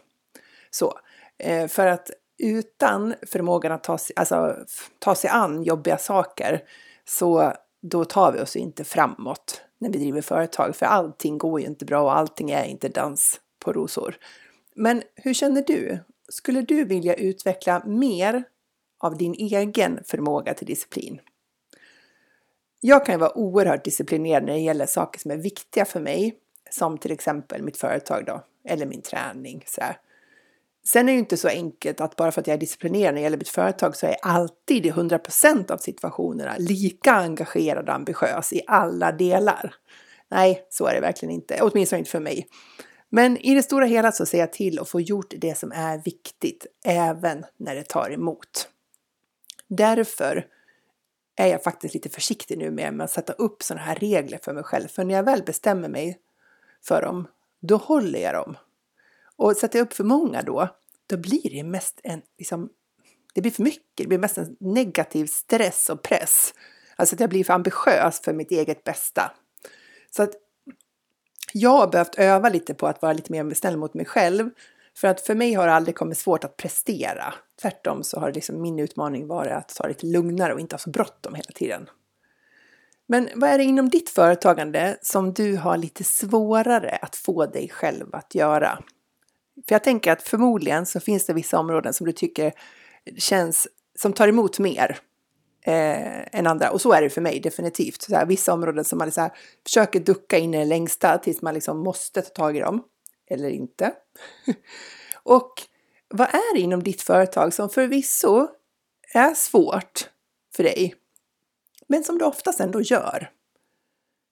Så, 0.71 0.99
eh, 1.39 1.69
för 1.69 1.87
att 1.87 2.11
utan 2.39 3.15
förmågan 3.27 3.73
att 3.73 3.85
ta 3.85 3.99
sig, 3.99 4.17
alltså, 4.17 4.57
ta 4.99 5.15
sig 5.15 5.31
an 5.31 5.63
jobbiga 5.63 5.99
saker 5.99 6.63
så 7.05 7.53
då 7.83 8.05
tar 8.05 8.33
vi 8.33 8.41
oss 8.41 8.57
inte 8.57 8.85
framåt 8.85 9.63
när 9.79 9.91
vi 9.91 9.99
driver 9.99 10.21
företag. 10.21 10.77
För 10.77 10.87
allting 10.87 11.39
går 11.39 11.61
ju 11.61 11.67
inte 11.67 11.85
bra 11.85 12.03
och 12.03 12.17
allting 12.17 12.51
är 12.51 12.65
inte 12.65 12.89
dans 12.89 13.41
på 13.65 13.73
rosor. 13.73 14.17
Men 14.75 15.03
hur 15.15 15.35
känner 15.35 15.63
du? 15.67 15.99
Skulle 16.29 16.63
du 16.63 16.85
vilja 16.85 17.15
utveckla 17.15 17.83
mer 17.87 18.45
av 19.07 19.17
din 19.19 19.35
egen 19.35 20.01
förmåga 20.05 20.55
till 20.55 20.67
disciplin? 20.67 21.21
Jag 22.81 23.07
kan 23.07 23.15
ju 23.15 23.19
vara 23.19 23.39
oerhört 23.39 23.85
disciplinerad 23.85 24.45
när 24.45 24.53
det 24.53 24.59
gäller 24.59 24.87
saker 24.87 25.21
som 25.21 25.31
är 25.31 25.37
viktiga 25.37 25.85
för 25.85 26.01
mig, 26.01 26.35
som 26.71 26.99
till 26.99 27.13
exempel 27.13 27.63
mitt 27.63 27.77
företag 27.77 28.25
då, 28.27 28.45
eller 28.65 28.87
min 28.87 29.03
träning. 29.03 29.65
Så 29.67 29.81
här. 29.81 29.97
Sen 30.87 31.09
är 31.09 31.13
det 31.13 31.13
ju 31.13 31.19
inte 31.19 31.37
så 31.37 31.49
enkelt 31.49 32.01
att 32.01 32.17
bara 32.17 32.33
för 32.33 32.41
att 32.41 32.47
jag 32.47 32.55
är 32.55 32.59
disciplinerad 32.59 33.15
när 33.15 33.21
det 33.21 33.25
gäller 33.25 33.37
mitt 33.37 33.49
företag 33.49 33.97
så 33.97 34.07
är 34.07 34.11
jag 34.11 34.19
alltid 34.23 34.87
i 34.87 34.91
100% 34.91 35.71
av 35.71 35.79
situationerna 35.79 36.55
lika 36.59 37.13
engagerad 37.13 37.89
och 37.89 37.95
ambitiös 37.95 38.53
i 38.53 38.63
alla 38.67 39.13
delar. 39.13 39.75
Nej, 40.29 40.67
så 40.71 40.87
är 40.87 40.95
det 40.95 41.01
verkligen 41.01 41.35
inte, 41.35 41.59
åtminstone 41.63 41.99
inte 41.99 42.11
för 42.11 42.21
mig. 42.21 42.47
Men 43.09 43.37
i 43.37 43.55
det 43.55 43.63
stora 43.63 43.87
hela 43.87 44.13
så 44.13 44.27
ser 44.27 44.39
jag 44.39 44.53
till 44.53 44.79
att 44.79 44.89
få 44.89 45.01
gjort 45.01 45.35
det 45.37 45.59
som 45.59 45.73
är 45.73 45.99
viktigt, 45.99 46.67
även 46.85 47.45
när 47.57 47.75
det 47.75 47.89
tar 47.89 48.11
emot. 48.11 48.69
Därför 49.69 50.47
är 51.37 51.47
jag 51.47 51.63
faktiskt 51.63 51.95
lite 51.95 52.09
försiktig 52.09 52.59
nu 52.59 52.71
med 52.71 53.01
att 53.01 53.11
sätta 53.11 53.33
upp 53.33 53.63
sådana 53.63 53.83
här 53.83 53.95
regler 53.95 54.39
för 54.43 54.53
mig 54.53 54.65
själv. 54.65 54.89
För 54.89 55.05
när 55.05 55.15
jag 55.15 55.23
väl 55.23 55.43
bestämmer 55.43 55.89
mig 55.89 56.21
för 56.85 57.03
dem, 57.03 57.29
då 57.61 57.77
håller 57.77 58.19
jag 58.19 58.35
dem. 58.35 58.57
Och 59.37 59.57
sätter 59.57 59.79
jag 59.79 59.87
upp 59.87 59.93
för 59.93 60.05
många 60.05 60.43
då, 60.43 60.69
då 61.07 61.17
blir 61.17 61.51
det 61.51 61.65
mest 61.65 62.01
en, 62.03 62.23
liksom, 62.39 62.69
det 63.35 63.41
blir 63.41 63.53
för 63.53 63.63
mycket, 63.63 63.83
det 63.95 64.07
blir 64.07 64.19
mest 64.19 64.39
en 64.39 64.57
negativ 64.61 65.27
stress 65.27 65.91
och 65.91 66.03
press. 66.03 66.55
Alltså 66.97 67.15
att 67.15 67.21
jag 67.21 67.31
blir 67.31 67.45
för 67.45 67.53
ambitiös 67.53 68.21
för 68.21 68.33
mitt 68.33 68.51
eget 68.51 68.85
bästa. 68.85 69.33
Så 70.11 70.23
att 70.23 70.35
jag 71.53 71.71
har 71.71 71.89
behövt 71.89 72.15
öva 72.15 72.49
lite 72.49 72.75
på 72.75 72.87
att 72.87 73.03
vara 73.03 73.13
lite 73.13 73.33
mer 73.33 73.55
snäll 73.55 73.77
mot 73.77 73.95
mig 73.95 74.07
själv. 74.07 74.51
För 74.97 75.09
att 75.09 75.21
för 75.21 75.35
mig 75.35 75.55
har 75.55 75.67
det 75.67 75.73
aldrig 75.73 75.97
kommit 75.97 76.19
svårt 76.19 76.45
att 76.45 76.57
prestera. 76.57 77.35
Tvärtom 77.63 78.05
så 78.05 78.21
har 78.21 78.33
liksom 78.33 78.63
min 78.63 78.79
utmaning 78.79 79.27
varit 79.27 79.53
att 79.53 79.69
ta 79.69 79.83
det 79.83 79.89
lite 79.89 80.07
lugnare 80.07 80.55
och 80.55 80.61
inte 80.61 80.75
ha 80.75 80.79
så 80.79 80.91
bråttom 80.91 81.35
hela 81.35 81.51
tiden. 81.55 81.89
Men 83.07 83.29
vad 83.35 83.51
är 83.51 83.59
det 83.59 83.65
inom 83.65 83.89
ditt 83.89 84.11
företagande 84.11 84.99
som 85.03 85.33
du 85.33 85.57
har 85.57 85.77
lite 85.77 86.05
svårare 86.05 86.99
att 87.03 87.17
få 87.17 87.47
dig 87.47 87.69
själv 87.69 88.15
att 88.15 88.35
göra? 88.35 88.79
För 89.69 89.75
jag 89.75 89.85
tänker 89.85 90.13
att 90.13 90.23
förmodligen 90.23 90.87
så 90.87 91.01
finns 91.01 91.27
det 91.27 91.33
vissa 91.33 91.59
områden 91.59 91.95
som 91.95 92.07
du 92.07 92.13
tycker 92.13 92.53
känns 93.19 93.69
som 93.99 94.13
tar 94.13 94.29
emot 94.29 94.59
mer 94.59 94.99
eh, 95.65 96.39
än 96.39 96.47
andra. 96.47 96.71
Och 96.71 96.81
så 96.81 96.93
är 96.93 97.03
det 97.03 97.11
för 97.11 97.21
mig 97.21 97.41
definitivt. 97.41 98.03
Så 98.03 98.15
här, 98.15 98.27
vissa 98.27 98.53
områden 98.53 98.85
som 98.85 98.99
man 98.99 99.13
så 99.13 99.21
här, 99.21 99.33
försöker 99.65 100.01
ducka 100.01 100.39
in 100.39 100.55
i 100.55 100.59
det 100.59 100.65
längsta 100.65 101.19
tills 101.19 101.43
man 101.43 101.55
liksom 101.55 101.79
måste 101.79 102.23
ta 102.23 102.29
tag 102.29 102.57
i 102.57 102.61
dem. 102.61 102.83
Eller 103.27 103.49
inte. 103.49 103.95
och 105.23 105.63
vad 106.09 106.29
är 106.29 106.55
det 106.55 106.61
inom 106.61 106.83
ditt 106.83 107.03
företag 107.03 107.55
som 107.55 107.71
förvisso 107.71 108.49
är 109.15 109.35
svårt 109.35 110.11
för 110.57 110.63
dig, 110.63 110.95
men 111.89 112.05
som 112.05 112.19
du 112.19 112.25
oftast 112.25 112.61
ändå 112.61 112.81
gör? 112.81 113.31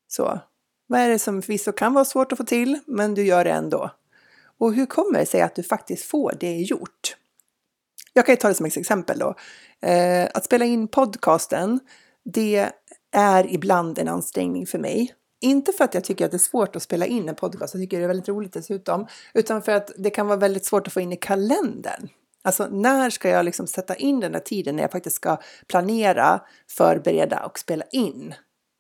Så, 0.09 0.41
vad 0.87 1.01
är 1.01 1.09
det 1.09 1.19
som 1.19 1.43
förvisso 1.43 1.73
kan 1.73 1.95
vara 1.95 2.05
svårt 2.05 2.33
att 2.33 2.39
få 2.39 2.45
till, 2.45 2.79
men 2.87 3.15
du 3.15 3.27
gör 3.27 3.45
det 3.45 3.51
ändå? 3.51 3.91
Och 4.59 4.75
hur 4.75 4.87
kommer 4.87 5.19
det 5.19 5.27
sig 5.27 5.41
att 5.41 5.55
du 5.55 5.63
faktiskt 5.63 6.05
får 6.05 6.35
det 6.41 6.57
gjort? 6.57 7.17
Jag 8.13 8.27
kan 8.27 8.33
ju 8.33 8.37
ta 8.37 8.49
det 8.49 8.55
som 8.55 8.67
ett 8.67 8.77
exempel 8.77 9.19
då. 9.19 9.35
Eh, 9.89 10.29
att 10.35 10.45
spela 10.45 10.65
in 10.65 10.89
podcasten, 10.89 11.81
det 12.25 12.71
är 13.13 13.53
ibland 13.55 13.99
en 13.99 14.09
ansträngning 14.09 14.67
för 14.67 14.79
mig. 14.79 15.15
Inte 15.45 15.73
för 15.73 15.85
att 15.85 15.95
jag 15.95 16.05
tycker 16.05 16.25
att 16.25 16.31
det 16.31 16.37
är 16.37 16.39
svårt 16.39 16.77
att 16.77 16.83
spela 16.83 17.07
in 17.07 17.29
en 17.29 17.35
podcast, 17.35 17.75
jag 17.75 17.83
tycker 17.83 17.99
det 17.99 18.05
är 18.05 18.09
väldigt 18.09 18.29
roligt 18.29 18.53
dessutom, 18.53 19.07
utan 19.35 19.63
för 19.63 19.73
att 19.73 19.91
det 19.97 20.11
kan 20.11 20.27
vara 20.27 20.39
väldigt 20.39 20.65
svårt 20.65 20.87
att 20.87 20.93
få 20.93 21.01
in 21.01 21.13
i 21.13 21.17
kalendern. 21.17 22.09
Alltså 22.43 22.69
när 22.71 23.11
ska 23.11 23.29
jag 23.29 23.45
liksom 23.45 23.67
sätta 23.67 23.95
in 23.95 24.21
den 24.21 24.35
här 24.35 24.41
tiden 24.41 24.77
när 24.77 24.83
jag 24.83 24.93
faktiskt 24.93 25.17
ska 25.17 25.37
planera, 25.67 26.41
förbereda 26.71 27.47
och 27.47 27.59
spela 27.59 27.85
in? 27.93 28.35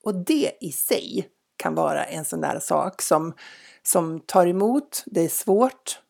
Och 0.04 0.14
det 0.14 0.52
i 0.60 0.72
sig 0.72 1.28
kan 1.56 1.74
vara 1.74 2.04
en 2.04 2.24
sån 2.24 2.40
där 2.40 2.58
sak 2.60 3.02
som, 3.02 3.34
som 3.82 4.20
tar 4.20 4.46
emot, 4.46 5.02
det 5.06 5.20
är 5.20 5.28
svårt, 5.28 6.00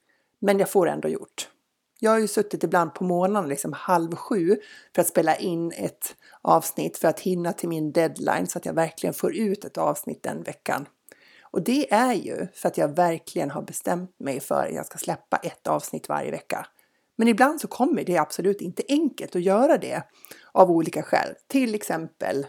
men 0.41 0.59
jag 0.59 0.71
får 0.71 0.87
det 0.87 0.93
ändå 0.93 1.09
gjort. 1.09 1.49
Jag 2.05 2.11
har 2.11 2.19
ju 2.19 2.29
suttit 2.29 2.65
ibland 2.65 2.95
på 2.95 3.05
morgonen 3.05 3.49
liksom 3.49 3.73
halv 3.73 4.17
sju 4.17 4.57
för 4.95 5.03
att 5.03 5.09
spela 5.09 5.37
in 5.37 5.73
ett 5.77 6.17
avsnitt 6.43 6.99
för 6.99 7.09
att 7.09 7.21
hinna 7.21 7.53
till 7.53 7.69
min 7.69 7.93
deadline 7.93 8.47
så 8.47 8.59
att 8.59 8.67
jag 8.67 8.73
verkligen 8.73 9.15
får 9.15 9.37
ut 9.37 9.65
ett 9.65 9.79
avsnitt 9.79 10.23
den 10.23 10.43
veckan. 10.43 10.87
Och 11.43 11.63
det 11.63 11.93
är 11.93 12.13
ju 12.13 12.47
för 12.55 12.69
att 12.69 12.79
jag 12.79 12.97
verkligen 12.97 13.51
har 13.51 13.63
bestämt 13.63 14.21
mig 14.21 14.41
för 14.41 14.67
att 14.67 14.75
jag 14.75 14.87
ska 14.87 14.99
släppa 14.99 15.37
ett 15.37 15.67
avsnitt 15.67 16.09
varje 16.09 16.31
vecka. 16.31 16.67
Men 17.17 17.29
ibland 17.29 17.61
så 17.61 17.69
kommer 17.69 18.05
det 18.05 18.19
absolut 18.19 18.61
inte 18.61 18.83
enkelt 18.89 19.37
att 19.37 19.43
göra 19.43 19.79
det 19.79 20.03
av 20.53 20.71
olika 20.71 21.03
skäl, 21.03 21.35
till 21.47 21.75
exempel 21.75 22.47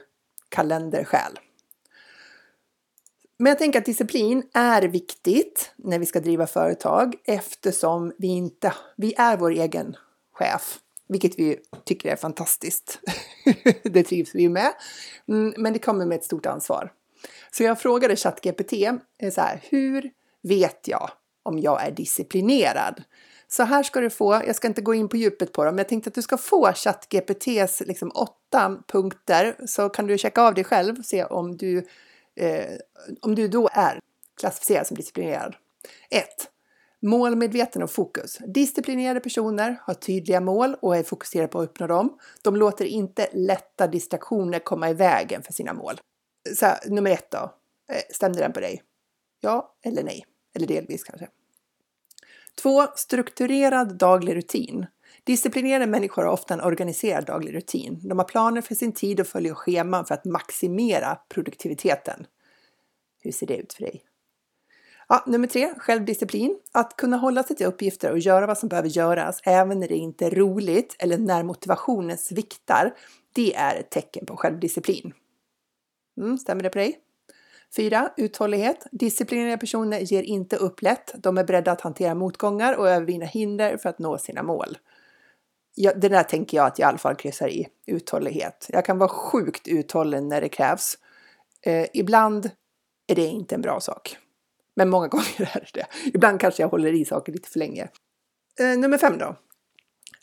kalenderskäl. 0.49 1.39
Men 3.37 3.49
jag 3.49 3.57
tänker 3.57 3.79
att 3.79 3.85
disciplin 3.85 4.43
är 4.53 4.81
viktigt 4.81 5.71
när 5.75 5.99
vi 5.99 6.05
ska 6.05 6.19
driva 6.19 6.47
företag 6.47 7.15
eftersom 7.25 8.13
vi 8.17 8.27
inte, 8.27 8.73
vi 8.97 9.13
är 9.17 9.37
vår 9.37 9.51
egen 9.51 9.95
chef, 10.33 10.79
vilket 11.07 11.39
vi 11.39 11.59
tycker 11.85 12.09
är 12.09 12.15
fantastiskt. 12.15 12.99
det 13.83 14.03
trivs 14.03 14.35
vi 14.35 14.49
med, 14.49 14.73
mm, 15.27 15.53
men 15.57 15.73
det 15.73 15.79
kommer 15.79 16.05
med 16.05 16.15
ett 16.15 16.25
stort 16.25 16.45
ansvar. 16.45 16.91
Så 17.51 17.63
jag 17.63 17.79
frågade 17.79 18.15
ChatGPT 18.15 18.73
eh, 18.73 19.31
så 19.31 19.41
här, 19.41 19.61
hur 19.69 20.11
vet 20.43 20.87
jag 20.87 21.09
om 21.43 21.59
jag 21.59 21.85
är 21.87 21.91
disciplinerad? 21.91 23.03
Så 23.47 23.63
här 23.63 23.83
ska 23.83 23.99
du 23.99 24.09
få, 24.09 24.33
jag 24.33 24.55
ska 24.55 24.67
inte 24.67 24.81
gå 24.81 24.93
in 24.93 25.09
på 25.09 25.17
djupet 25.17 25.53
på 25.53 25.63
dem, 25.63 25.75
men 25.75 25.77
jag 25.83 25.89
tänkte 25.89 26.07
att 26.07 26.13
du 26.13 26.21
ska 26.21 26.37
få 26.37 26.73
ChatGPTs 26.73 27.81
liksom 27.85 28.11
åtta 28.15 28.77
punkter 28.87 29.55
så 29.67 29.89
kan 29.89 30.07
du 30.07 30.17
checka 30.17 30.41
av 30.41 30.53
dig 30.53 30.63
själv 30.63 30.99
och 30.99 31.05
se 31.05 31.25
om 31.25 31.57
du 31.57 31.85
eh, 32.35 32.77
om 33.21 33.35
du 33.35 33.47
då 33.47 33.69
är 33.73 33.99
klassificerad 34.39 34.87
som 34.87 34.97
disciplinerad. 34.97 35.55
1. 36.09 36.25
Målmedveten 37.01 37.83
och 37.83 37.91
fokus. 37.91 38.37
Disciplinerade 38.47 39.19
personer 39.19 39.81
har 39.81 39.93
tydliga 39.93 40.41
mål 40.41 40.75
och 40.81 40.97
är 40.97 41.03
fokuserade 41.03 41.47
på 41.47 41.59
att 41.59 41.69
uppnå 41.69 41.87
dem. 41.87 42.19
De 42.41 42.55
låter 42.55 42.85
inte 42.85 43.29
lätta 43.33 43.87
distraktioner 43.87 44.59
komma 44.59 44.89
i 44.89 44.93
vägen 44.93 45.43
för 45.43 45.53
sina 45.53 45.73
mål. 45.73 45.99
Så 46.55 46.65
här, 46.65 46.79
nummer 46.87 47.11
ett 47.11 47.31
då. 47.31 47.53
Eh, 47.89 48.01
stämde 48.09 48.39
den 48.39 48.53
på 48.53 48.59
dig? 48.59 48.83
Ja 49.41 49.75
eller 49.81 50.03
nej? 50.03 50.25
Eller 50.55 50.67
delvis 50.67 51.03
kanske. 51.03 51.27
2. 52.61 52.87
Strukturerad 52.95 53.97
daglig 53.97 54.35
rutin. 54.35 54.85
Disciplinerade 55.25 55.87
människor 55.87 56.23
har 56.23 56.31
ofta 56.31 56.53
en 56.53 56.61
organiserad 56.61 57.25
daglig 57.25 57.55
rutin. 57.55 57.99
De 58.03 58.17
har 58.19 58.25
planer 58.25 58.61
för 58.61 58.75
sin 58.75 58.91
tid 58.91 59.19
och 59.19 59.27
följer 59.27 59.53
scheman 59.53 60.05
för 60.05 60.13
att 60.13 60.25
maximera 60.25 61.17
produktiviteten. 61.29 62.25
Hur 63.19 63.31
ser 63.31 63.47
det 63.47 63.57
ut 63.57 63.73
för 63.73 63.83
dig? 63.83 64.03
Ja, 65.07 65.23
nummer 65.27 65.47
tre, 65.47 65.73
självdisciplin. 65.77 66.59
Att 66.71 66.95
kunna 66.95 67.17
hålla 67.17 67.43
sig 67.43 67.55
till 67.55 67.65
uppgifter 67.65 68.11
och 68.11 68.19
göra 68.19 68.47
vad 68.47 68.57
som 68.57 68.69
behöver 68.69 68.89
göras 68.89 69.41
även 69.43 69.79
när 69.79 69.87
det 69.87 69.95
inte 69.95 70.25
är 70.25 70.31
roligt 70.31 70.95
eller 70.99 71.17
när 71.17 71.43
motivationen 71.43 72.17
sviktar. 72.17 72.93
Det 73.33 73.55
är 73.55 73.75
ett 73.75 73.89
tecken 73.89 74.25
på 74.25 74.37
självdisciplin. 74.37 75.13
Mm, 76.17 76.37
stämmer 76.37 76.63
det 76.63 76.69
på 76.69 76.77
dig? 76.77 76.99
4. 77.75 78.11
Uthållighet. 78.17 78.87
Disciplinerade 78.91 79.57
personer 79.57 79.99
ger 79.99 80.23
inte 80.23 80.55
upp 80.55 80.81
lätt. 80.81 81.13
De 81.17 81.37
är 81.37 81.43
beredda 81.43 81.71
att 81.71 81.81
hantera 81.81 82.15
motgångar 82.15 82.73
och 82.73 82.89
övervinna 82.89 83.25
hinder 83.25 83.77
för 83.77 83.89
att 83.89 83.99
nå 83.99 84.17
sina 84.17 84.43
mål 84.43 84.77
ja, 85.75 85.93
det 85.93 86.09
där 86.09 86.23
tänker 86.23 86.57
jag 86.57 86.65
att 86.65 86.79
jag 86.79 86.87
i 86.87 86.89
alla 86.89 86.97
fall 86.97 87.15
kryssar 87.15 87.47
i. 87.47 87.67
Uthållighet. 87.85 88.67
Jag 88.69 88.85
kan 88.85 88.97
vara 88.97 89.09
sjukt 89.09 89.67
uthållig 89.67 90.23
när 90.23 90.41
det 90.41 90.49
krävs. 90.49 90.97
Eh, 91.61 91.87
ibland 91.93 92.49
är 93.07 93.15
det 93.15 93.25
inte 93.25 93.55
en 93.55 93.61
bra 93.61 93.79
sak. 93.79 94.17
Men 94.75 94.89
många 94.89 95.07
gånger 95.11 95.41
är 95.55 95.59
det 95.59 95.79
det. 95.79 95.87
Ibland 96.13 96.39
kanske 96.39 96.63
jag 96.63 96.69
håller 96.69 96.93
i 96.93 97.05
saker 97.05 97.31
lite 97.31 97.49
för 97.49 97.59
länge. 97.59 97.87
Eh, 98.59 98.77
nummer 98.77 98.97
fem 98.97 99.17
då. 99.17 99.35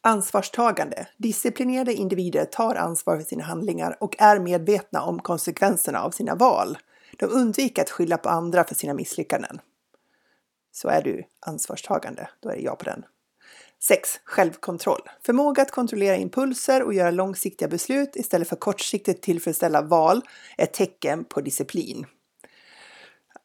Ansvarstagande. 0.00 1.06
Disciplinerade 1.16 1.94
individer 1.94 2.44
tar 2.44 2.74
ansvar 2.74 3.16
för 3.16 3.24
sina 3.24 3.44
handlingar 3.44 3.96
och 4.00 4.16
är 4.18 4.38
medvetna 4.38 5.02
om 5.02 5.18
konsekvenserna 5.18 6.02
av 6.02 6.10
sina 6.10 6.34
val. 6.34 6.78
De 7.18 7.26
undviker 7.26 7.82
att 7.82 7.90
skylla 7.90 8.16
på 8.18 8.28
andra 8.28 8.64
för 8.64 8.74
sina 8.74 8.94
misslyckanden. 8.94 9.60
Så 10.72 10.88
är 10.88 11.02
du 11.02 11.24
ansvarstagande, 11.40 12.28
då 12.40 12.48
är 12.48 12.56
det 12.56 12.62
jag 12.62 12.78
på 12.78 12.84
den. 12.84 13.04
6. 13.82 14.20
Självkontroll. 14.24 15.00
Förmåga 15.26 15.62
att 15.62 15.70
kontrollera 15.70 16.16
impulser 16.16 16.82
och 16.82 16.94
göra 16.94 17.10
långsiktiga 17.10 17.68
beslut 17.68 18.16
istället 18.16 18.48
för 18.48 18.56
kortsiktigt 18.56 19.22
tillfredsställa 19.22 19.82
val 19.82 20.22
är 20.56 20.66
tecken 20.66 21.24
på 21.24 21.40
disciplin. 21.40 22.06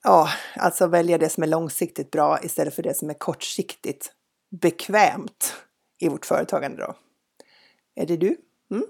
Ja, 0.03 0.29
alltså 0.55 0.87
välja 0.87 1.17
det 1.17 1.29
som 1.29 1.43
är 1.43 1.47
långsiktigt 1.47 2.11
bra 2.11 2.39
istället 2.43 2.75
för 2.75 2.83
det 2.83 2.93
som 2.93 3.09
är 3.09 3.13
kortsiktigt 3.13 4.11
bekvämt 4.61 5.53
i 5.99 6.09
vårt 6.09 6.25
företagande 6.25 6.81
då. 6.81 6.95
Är 7.95 8.05
det 8.05 8.17
du? 8.17 8.37
Mm. 8.71 8.85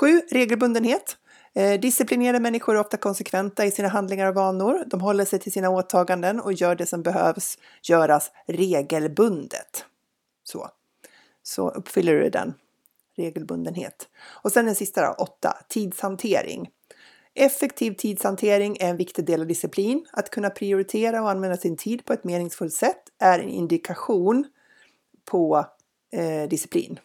7. 0.00 0.22
Regelbundenhet. 0.30 1.16
Eh, 1.54 1.80
disciplinerade 1.80 2.40
människor 2.40 2.74
är 2.74 2.80
ofta 2.80 2.96
konsekventa 2.96 3.64
i 3.64 3.70
sina 3.70 3.88
handlingar 3.88 4.28
och 4.28 4.34
vanor. 4.34 4.84
De 4.86 5.00
håller 5.00 5.24
sig 5.24 5.38
till 5.38 5.52
sina 5.52 5.70
åtaganden 5.70 6.40
och 6.40 6.52
gör 6.52 6.74
det 6.74 6.86
som 6.86 7.02
behövs 7.02 7.58
göras 7.82 8.30
regelbundet. 8.46 9.84
Så, 10.44 10.70
så 11.44 11.70
uppfyller 11.70 12.14
du 12.14 12.30
den 12.30 12.54
regelbundenhet. 13.16 14.08
Och 14.42 14.52
sen 14.52 14.66
den 14.66 14.74
sista 14.74 15.06
då, 15.06 15.22
8. 15.22 15.56
Tidshantering. 15.68 16.70
Effektiv 17.34 17.92
tidshantering 17.92 18.76
är 18.80 18.90
en 18.90 18.96
viktig 18.96 19.26
del 19.26 19.40
av 19.40 19.46
disciplin. 19.46 20.06
Att 20.12 20.30
kunna 20.30 20.50
prioritera 20.50 21.22
och 21.22 21.30
använda 21.30 21.56
sin 21.56 21.76
tid 21.76 22.04
på 22.04 22.12
ett 22.12 22.24
meningsfullt 22.24 22.74
sätt 22.74 23.02
är 23.18 23.38
en 23.38 23.48
indikation 23.48 24.46
på 25.24 25.66
eh, 26.12 26.48
disciplin. 26.48 26.98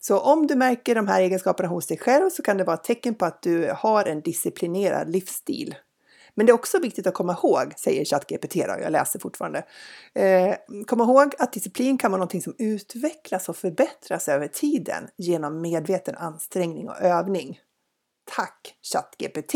Så 0.00 0.20
om 0.20 0.46
du 0.46 0.56
märker 0.56 0.94
de 0.94 1.08
här 1.08 1.20
egenskaperna 1.20 1.68
hos 1.68 1.86
dig 1.86 1.98
själv 1.98 2.30
så 2.30 2.42
kan 2.42 2.56
det 2.56 2.64
vara 2.64 2.76
ett 2.76 2.84
tecken 2.84 3.14
på 3.14 3.24
att 3.24 3.42
du 3.42 3.72
har 3.76 4.04
en 4.04 4.20
disciplinerad 4.20 5.10
livsstil. 5.10 5.74
Men 6.38 6.46
det 6.46 6.52
är 6.52 6.54
också 6.54 6.78
viktigt 6.78 7.06
att 7.06 7.14
komma 7.14 7.32
ihåg, 7.32 7.74
säger 7.76 8.04
ChatGPT 8.04 8.54
då, 8.54 8.76
jag 8.82 8.92
läser 8.92 9.18
fortfarande. 9.18 9.64
Eh, 10.14 10.54
kom 10.86 11.00
ihåg 11.00 11.34
att 11.38 11.52
disciplin 11.52 11.98
kan 11.98 12.10
vara 12.10 12.18
någonting 12.18 12.42
som 12.42 12.54
utvecklas 12.58 13.48
och 13.48 13.56
förbättras 13.56 14.28
över 14.28 14.48
tiden 14.48 15.08
genom 15.16 15.60
medveten 15.60 16.14
ansträngning 16.14 16.88
och 16.88 17.00
övning. 17.00 17.60
Tack 18.36 18.74
ChatGPT! 18.92 19.54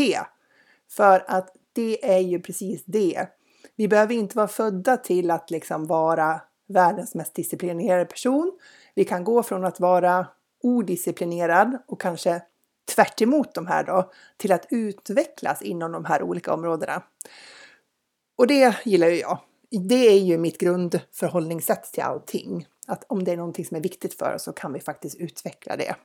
För 0.91 1.25
att 1.27 1.55
det 1.73 2.11
är 2.15 2.19
ju 2.19 2.39
precis 2.39 2.83
det. 2.85 3.27
Vi 3.75 3.87
behöver 3.87 4.13
inte 4.13 4.37
vara 4.37 4.47
födda 4.47 4.97
till 4.97 5.31
att 5.31 5.51
liksom 5.51 5.87
vara 5.87 6.41
världens 6.67 7.15
mest 7.15 7.35
disciplinerade 7.35 8.05
person. 8.05 8.51
Vi 8.95 9.05
kan 9.05 9.23
gå 9.23 9.43
från 9.43 9.65
att 9.65 9.79
vara 9.79 10.27
odisciplinerad 10.63 11.77
och 11.87 12.01
kanske 12.01 12.41
tvärt 12.85 13.17
de 13.53 13.67
här 13.67 13.83
då 13.83 14.11
till 14.37 14.51
att 14.51 14.65
utvecklas 14.69 15.61
inom 15.61 15.91
de 15.91 16.05
här 16.05 16.23
olika 16.23 16.53
områdena. 16.53 17.03
Och 18.37 18.47
det 18.47 18.75
gillar 18.85 19.07
ju 19.07 19.19
jag. 19.19 19.39
Det 19.69 20.07
är 20.07 20.19
ju 20.19 20.37
mitt 20.37 20.57
grundförhållningssätt 20.57 21.83
till 21.83 22.03
allting. 22.03 22.67
Att 22.87 23.03
om 23.07 23.23
det 23.23 23.31
är 23.31 23.37
någonting 23.37 23.65
som 23.65 23.77
är 23.77 23.81
viktigt 23.81 24.13
för 24.13 24.35
oss 24.35 24.43
så 24.43 24.53
kan 24.53 24.73
vi 24.73 24.79
faktiskt 24.79 25.15
utveckla 25.15 25.75
det. 25.75 25.95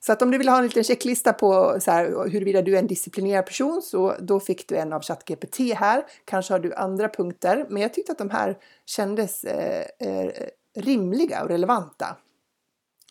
Så 0.00 0.12
att 0.12 0.22
om 0.22 0.30
du 0.30 0.38
vill 0.38 0.48
ha 0.48 0.58
en 0.58 0.64
liten 0.64 0.84
checklista 0.84 1.32
på 1.32 1.76
så 1.80 1.90
här, 1.90 2.28
huruvida 2.28 2.62
du 2.62 2.74
är 2.74 2.78
en 2.78 2.86
disciplinerad 2.86 3.46
person 3.46 3.82
så 3.82 4.14
då 4.20 4.40
fick 4.40 4.68
du 4.68 4.76
en 4.76 4.92
av 4.92 5.02
ChatGPT 5.02 5.58
här. 5.58 6.06
Kanske 6.24 6.54
har 6.54 6.58
du 6.58 6.74
andra 6.74 7.08
punkter, 7.08 7.66
men 7.68 7.82
jag 7.82 7.94
tyckte 7.94 8.12
att 8.12 8.18
de 8.18 8.30
här 8.30 8.58
kändes 8.86 9.44
eh, 9.44 9.86
eh, 9.98 10.30
rimliga 10.76 11.42
och 11.42 11.48
relevanta. 11.48 12.16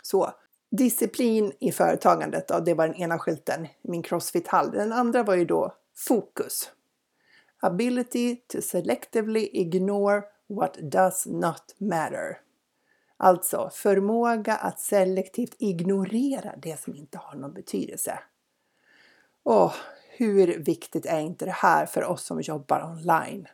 Så 0.04 0.34
disciplin 0.70 1.52
i 1.60 1.72
företagandet, 1.72 2.48
då, 2.48 2.60
det 2.60 2.74
var 2.74 2.88
den 2.88 2.96
ena 2.96 3.20
skylten, 3.20 3.68
min 3.82 4.04
crossfit-hall. 4.04 4.72
Den 4.72 4.92
andra 4.92 5.24
var 5.24 5.36
ju 5.36 5.46
då 5.46 5.76
fokus. 5.96 6.72
Ability 7.60 8.36
to 8.36 8.62
selectively 8.62 9.50
ignore 9.54 10.22
what 10.48 10.78
does 10.82 11.26
not 11.26 11.76
matter. 11.78 12.42
Alltså 13.18 13.70
förmåga 13.74 14.56
att 14.56 14.80
selektivt 14.80 15.56
ignorera 15.60 16.56
det 16.58 16.80
som 16.80 16.96
inte 16.96 17.18
har 17.18 17.36
någon 17.36 17.54
betydelse. 17.54 18.20
Och 19.44 19.72
hur 20.10 20.60
viktigt 20.60 21.06
är 21.06 21.20
inte 21.20 21.46
det 21.46 21.52
här 21.52 21.86
för 21.86 22.04
oss 22.04 22.24
som 22.24 22.42
jobbar 22.42 22.84
online? 22.84 23.48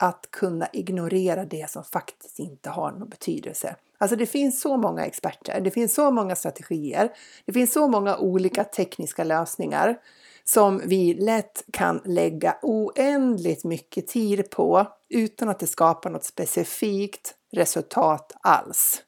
Att 0.00 0.30
kunna 0.30 0.68
ignorera 0.72 1.44
det 1.44 1.70
som 1.70 1.84
faktiskt 1.84 2.38
inte 2.38 2.70
har 2.70 2.92
någon 2.92 3.08
betydelse. 3.08 3.76
Alltså 3.98 4.16
det 4.16 4.26
finns 4.26 4.60
så 4.60 4.76
många 4.76 5.06
experter, 5.06 5.60
det 5.60 5.70
finns 5.70 5.94
så 5.94 6.10
många 6.10 6.36
strategier, 6.36 7.12
det 7.44 7.52
finns 7.52 7.72
så 7.72 7.88
många 7.88 8.16
olika 8.16 8.64
tekniska 8.64 9.24
lösningar 9.24 9.98
som 10.44 10.82
vi 10.84 11.14
lätt 11.14 11.64
kan 11.72 12.00
lägga 12.04 12.56
oändligt 12.62 13.64
mycket 13.64 14.06
tid 14.06 14.50
på 14.50 14.86
utan 15.08 15.48
att 15.48 15.58
det 15.58 15.66
skapar 15.66 16.10
något 16.10 16.24
specifikt 16.24 17.34
resultat 17.52 18.32
alls. 18.40 19.02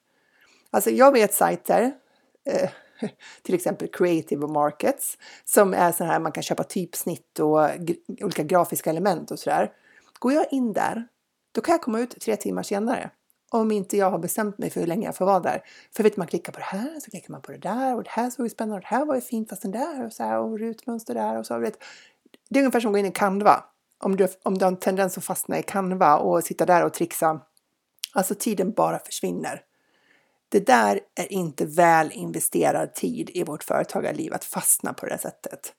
Alltså 0.71 0.91
jag 0.91 1.13
vet 1.13 1.35
sajter, 1.35 1.93
eh, 2.45 2.71
till 3.43 3.55
exempel 3.55 3.89
Creative 3.89 4.47
Markets, 4.47 5.19
som 5.45 5.75
är 5.75 5.93
sådana 5.93 6.13
här 6.13 6.21
man 6.21 6.33
kan 6.33 6.43
köpa 6.43 6.65
typsnitt 6.65 7.39
och 7.39 7.61
olika 8.21 8.43
grafiska 8.43 8.91
element 8.91 9.31
och 9.31 9.39
sådär. 9.39 9.73
Går 10.21 10.33
jag 10.33 10.47
in 10.51 10.73
där, 10.73 11.09
då 11.53 11.61
kan 11.61 11.73
jag 11.73 11.83
komma 11.83 12.01
ut 12.01 12.21
tre 12.21 12.37
timmar 12.37 12.63
senare 12.63 13.11
om 13.51 13.71
inte 13.71 13.97
jag 13.97 14.11
har 14.11 14.19
bestämt 14.19 14.59
mig 14.59 14.71
för 14.71 14.81
hur 14.81 14.87
länge 14.87 15.07
jag 15.07 15.17
får 15.17 15.27
vara 15.27 15.41
där. 15.41 15.63
För 15.97 16.03
vet 16.03 16.17
man 16.17 16.27
klickar 16.27 16.53
på 16.53 16.59
det 16.59 16.65
här, 16.65 17.01
så 17.01 17.11
klickar 17.11 17.33
man 17.33 17.43
på 17.43 17.53
det 17.53 17.59
där 17.59 17.97
och 17.97 18.03
det 18.03 18.11
här 18.11 18.31
såg 18.31 18.47
ju 18.47 18.51
spännande 18.51 18.75
och 18.75 18.81
det 18.81 18.87
här 18.87 19.05
var 19.05 19.15
ju 19.15 19.21
fint 19.21 19.49
fast 19.49 19.63
den 19.63 19.71
där 19.71 20.07
och 20.07 20.13
så 20.13 20.23
här 20.23 20.39
och 20.39 20.59
rutmönster 20.59 21.15
där 21.15 21.39
och 21.39 21.47
så. 21.47 21.59
Vet. 21.59 21.79
Det 22.51 22.59
är 22.59 22.63
ungefär 22.63 22.81
som 22.81 22.89
att 22.89 22.95
gå 22.95 22.99
in 22.99 23.07
i 23.07 23.13
Canva. 23.13 23.65
Om 23.99 24.17
du, 24.17 24.29
om 24.43 24.59
du 24.59 24.65
har 24.65 24.73
en 24.73 24.77
tendens 24.77 25.19
att 25.19 25.25
fastna 25.25 25.59
i 25.59 25.63
Canva 25.63 26.17
och 26.17 26.45
sitta 26.45 26.67
där 26.67 26.85
och 26.85 26.95
trixa. 26.95 27.41
Alltså 28.13 28.35
tiden 28.35 28.73
bara 28.73 28.99
försvinner. 28.99 29.63
Det 30.49 30.67
där 30.67 31.01
är 31.15 31.33
inte 31.33 31.67
väl 31.67 32.13
investerad 32.13 32.95
tid 32.95 33.31
i 33.35 33.45
vårt 33.45 33.65
företagarliv 33.65 34.35
att 34.35 34.45
fastna 34.45 34.93
på 34.93 35.07
det 35.07 35.19
sättet. 35.19 35.75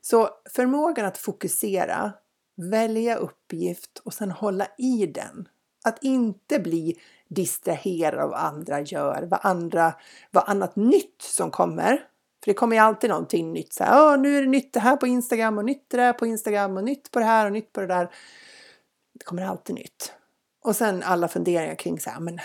Så 0.00 0.28
förmågan 0.54 1.06
att 1.06 1.18
fokusera, 1.18 2.12
välja 2.56 3.16
uppgift 3.16 3.98
och 4.04 4.14
sen 4.14 4.30
hålla 4.30 4.66
i 4.78 5.06
den. 5.06 5.48
Att 5.84 6.02
inte 6.02 6.58
bli 6.58 7.00
distraherad 7.28 8.20
av 8.20 8.30
vad 8.30 8.40
andra 8.40 8.80
gör, 8.80 9.22
vad, 9.30 9.40
andra, 9.42 9.94
vad 10.30 10.44
annat 10.46 10.76
nytt 10.76 11.22
som 11.22 11.50
kommer. 11.50 11.96
För 12.44 12.50
det 12.50 12.54
kommer 12.54 12.76
ju 12.76 12.82
alltid 12.82 13.10
någonting 13.10 13.52
nytt. 13.52 13.72
Så 13.72 13.84
här, 13.84 14.16
nu 14.16 14.36
är 14.36 14.42
det 14.42 14.48
nytt 14.48 14.72
det 14.72 14.80
här 14.80 14.96
på 14.96 15.06
Instagram 15.06 15.58
och 15.58 15.64
nytt 15.64 15.90
det 15.90 15.96
där 15.96 16.12
på 16.12 16.26
Instagram 16.26 16.76
och 16.76 16.84
nytt 16.84 17.10
på 17.10 17.18
det 17.18 17.24
här 17.24 17.46
och 17.46 17.52
nytt 17.52 17.72
på 17.72 17.80
det 17.80 17.86
där. 17.86 18.10
Det 19.18 19.24
kommer 19.24 19.46
alltid 19.46 19.74
nytt. 19.74 20.12
Och 20.64 20.76
sen 20.76 21.02
alla 21.02 21.28
funderingar 21.28 21.74
kring 21.74 22.00
så 22.00 22.10
här, 22.10 22.20
men 22.20 22.38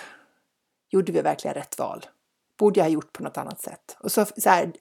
gjorde 0.89 1.11
vi 1.11 1.21
verkligen 1.21 1.55
rätt 1.55 1.79
val? 1.79 2.05
Borde 2.59 2.79
jag 2.79 2.85
ha 2.85 2.91
gjort 2.91 3.13
på 3.13 3.23
något 3.23 3.37
annat 3.37 3.61
sätt? 3.61 3.97
Och 3.99 4.11
så, 4.11 4.25
så, 4.25 4.49
här, 4.49 4.71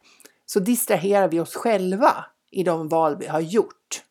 så 0.46 0.60
distraherar 0.60 1.28
vi 1.28 1.40
oss 1.40 1.54
själva 1.54 2.24
i 2.50 2.62
de 2.62 2.88
val 2.88 3.16
vi 3.16 3.26
har 3.26 3.40
gjort. 3.40 4.04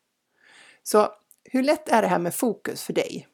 Så 0.82 1.08
hur 1.44 1.62
lätt 1.62 1.88
är 1.88 2.02
det 2.02 2.08
här 2.08 2.18
med 2.18 2.34
fokus 2.34 2.82
för 2.82 2.92
dig? 2.92 3.28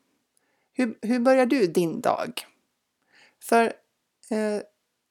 Hur, 0.72 0.98
hur 1.02 1.20
börjar 1.20 1.46
du 1.46 1.66
din 1.66 2.00
dag? 2.00 2.46
För 3.42 3.64
eh, 4.30 4.62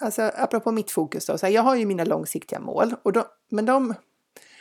alltså, 0.04 0.22
apropå 0.22 0.72
mitt 0.72 0.92
fokus 0.92 1.26
då, 1.26 1.38
så 1.38 1.46
här, 1.46 1.54
jag 1.54 1.62
har 1.62 1.76
ju 1.76 1.86
mina 1.86 2.04
långsiktiga 2.04 2.60
mål, 2.60 2.96
och 3.04 3.14
de, 3.14 3.24
men 3.50 3.66
de, 3.66 3.94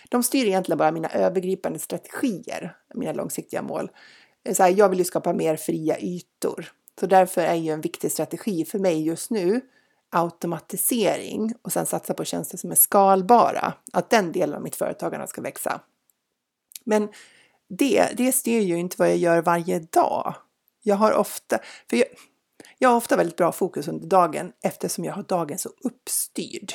de 0.09 0.23
styr 0.23 0.47
egentligen 0.47 0.79
bara 0.79 0.93
mina 0.93 1.09
övergripande 1.09 1.79
strategier, 1.79 2.77
mina 2.95 3.13
långsiktiga 3.13 3.63
mål. 3.63 3.91
Så 4.53 4.63
här, 4.63 4.71
jag 4.71 4.89
vill 4.89 4.99
ju 4.99 5.05
skapa 5.05 5.33
mer 5.33 5.57
fria 5.57 5.99
ytor, 6.01 6.73
så 7.01 7.07
därför 7.07 7.43
är 7.43 7.55
ju 7.55 7.73
en 7.73 7.81
viktig 7.81 8.13
strategi 8.13 8.65
för 8.65 8.79
mig 8.79 9.07
just 9.07 9.31
nu 9.31 9.61
automatisering 10.11 11.55
och 11.63 11.73
sen 11.73 11.87
satsa 11.87 12.15
på 12.15 12.25
tjänster 12.25 12.59
som 12.59 12.71
är 12.71 12.75
skalbara, 12.75 13.75
att 13.93 14.11
den 14.11 14.33
delen 14.33 14.57
av 14.57 14.63
mitt 14.63 14.77
företagande 14.77 15.27
ska 15.27 15.41
växa. 15.41 15.81
Men 16.85 17.09
det, 17.69 18.09
det 18.17 18.33
styr 18.33 18.61
ju 18.61 18.77
inte 18.77 18.97
vad 18.99 19.09
jag 19.09 19.17
gör 19.17 19.43
varje 19.43 19.79
dag. 19.79 20.35
Jag 20.83 20.97
har 20.97 21.13
ofta, 21.13 21.59
för 21.91 21.97
jag, 21.97 22.07
jag 22.79 22.89
har 22.89 22.97
ofta 22.97 23.17
väldigt 23.17 23.37
bra 23.37 23.53
fokus 23.53 23.89
under 23.89 24.07
dagen 24.07 24.53
eftersom 24.63 25.05
jag 25.05 25.15
har 25.15 25.23
dagen 25.23 25.59
så 25.59 25.71
uppstyrd. 25.85 26.73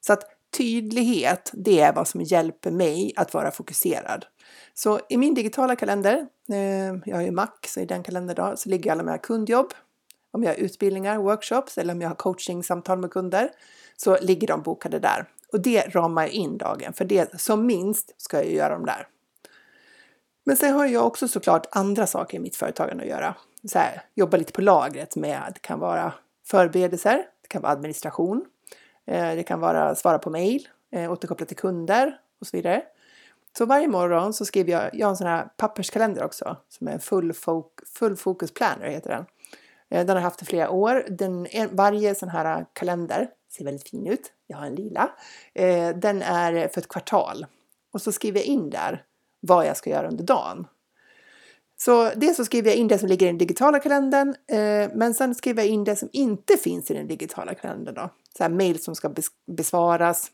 Så 0.00 0.12
att 0.12 0.24
tydlighet, 0.56 1.50
det 1.54 1.80
är 1.80 1.92
vad 1.92 2.08
som 2.08 2.20
hjälper 2.20 2.70
mig 2.70 3.12
att 3.16 3.34
vara 3.34 3.50
fokuserad. 3.50 4.26
Så 4.74 5.00
i 5.08 5.16
min 5.16 5.34
digitala 5.34 5.76
kalender, 5.76 6.26
eh, 6.50 6.94
jag 7.04 7.16
har 7.16 7.22
ju 7.22 7.30
Mac, 7.30 7.48
så 7.66 7.80
i 7.80 7.84
den 7.84 8.02
kalendern 8.02 8.36
då, 8.36 8.56
så 8.56 8.68
ligger 8.68 8.92
alla 8.92 9.02
mina 9.02 9.18
kundjobb. 9.18 9.74
Om 10.30 10.42
jag 10.42 10.50
har 10.50 10.56
utbildningar, 10.56 11.18
workshops 11.18 11.78
eller 11.78 11.94
om 11.94 12.00
jag 12.00 12.08
har 12.08 12.16
coachingsamtal 12.16 12.98
med 12.98 13.10
kunder 13.10 13.50
så 13.96 14.18
ligger 14.20 14.46
de 14.46 14.62
bokade 14.62 14.98
där. 14.98 15.28
Och 15.52 15.60
det 15.60 15.94
ramar 15.94 16.26
in 16.26 16.58
dagen, 16.58 16.92
för 16.92 17.04
det 17.04 17.40
som 17.40 17.66
minst 17.66 18.14
ska 18.22 18.36
jag 18.36 18.52
göra 18.52 18.74
dem 18.74 18.86
där. 18.86 19.08
Men 20.48 20.56
sen 20.56 20.74
har 20.74 20.86
jag 20.86 21.06
också 21.06 21.28
såklart 21.28 21.66
andra 21.70 22.06
saker 22.06 22.36
i 22.36 22.40
mitt 22.40 22.56
företagande 22.56 23.02
att 23.02 23.08
göra. 23.08 23.34
Så 23.64 23.78
här, 23.78 24.02
jobba 24.14 24.36
lite 24.36 24.52
på 24.52 24.60
lagret 24.60 25.16
med, 25.16 25.42
det 25.54 25.60
kan 25.60 25.78
vara 25.78 26.12
förberedelser, 26.46 27.16
det 27.42 27.48
kan 27.48 27.62
vara 27.62 27.72
administration, 27.72 28.44
eh, 29.06 29.34
det 29.34 29.42
kan 29.42 29.60
vara 29.60 29.94
svara 29.94 30.18
på 30.18 30.30
mejl, 30.30 30.68
eh, 30.92 31.12
återkoppla 31.12 31.46
till 31.46 31.56
kunder 31.56 32.18
och 32.40 32.46
så 32.46 32.56
vidare. 32.56 32.82
Så 33.58 33.66
varje 33.66 33.88
morgon 33.88 34.32
så 34.32 34.44
skriver 34.44 34.72
jag, 34.72 34.94
jag 34.94 35.06
har 35.06 35.10
en 35.10 35.16
sån 35.16 35.26
här 35.26 35.48
papperskalender 35.56 36.24
också 36.24 36.56
som 36.68 36.88
är 36.88 36.92
en 36.92 37.00
full, 37.00 37.32
fok, 37.32 37.80
full 37.86 38.16
fokus 38.16 38.54
planner 38.54 38.88
heter 38.88 39.10
den. 39.10 39.26
Eh, 39.90 40.06
den 40.06 40.08
har 40.08 40.16
jag 40.16 40.22
haft 40.22 40.42
i 40.42 40.44
flera 40.44 40.70
år. 40.70 41.06
Den, 41.08 41.48
varje 41.72 42.14
sån 42.14 42.28
här 42.28 42.66
kalender 42.72 43.28
ser 43.50 43.64
väldigt 43.64 43.88
fin 43.88 44.06
ut. 44.06 44.32
Jag 44.46 44.56
har 44.56 44.66
en 44.66 44.74
lila. 44.74 45.10
Den 45.94 46.22
är 46.22 46.68
för 46.68 46.80
ett 46.80 46.88
kvartal 46.88 47.46
och 47.92 48.02
så 48.02 48.12
skriver 48.12 48.40
jag 48.40 48.46
in 48.46 48.70
där 48.70 49.04
vad 49.40 49.66
jag 49.66 49.76
ska 49.76 49.90
göra 49.90 50.08
under 50.08 50.24
dagen. 50.24 50.66
Så 51.76 52.10
dels 52.16 52.36
så 52.36 52.44
skriver 52.44 52.70
jag 52.70 52.76
in 52.76 52.88
det 52.88 52.98
som 52.98 53.08
ligger 53.08 53.26
i 53.26 53.28
den 53.28 53.38
digitala 53.38 53.78
kalendern, 53.78 54.34
eh, 54.48 54.90
men 54.94 55.14
sen 55.14 55.34
skriver 55.34 55.62
jag 55.62 55.70
in 55.70 55.84
det 55.84 55.96
som 55.96 56.08
inte 56.12 56.56
finns 56.56 56.90
i 56.90 56.94
den 56.94 57.06
digitala 57.06 57.54
kalendern. 57.54 57.94
Då. 57.94 58.10
Så 58.36 58.42
här 58.42 58.50
mejl 58.50 58.82
som 58.82 58.94
ska 58.94 59.12
besvaras, 59.46 60.30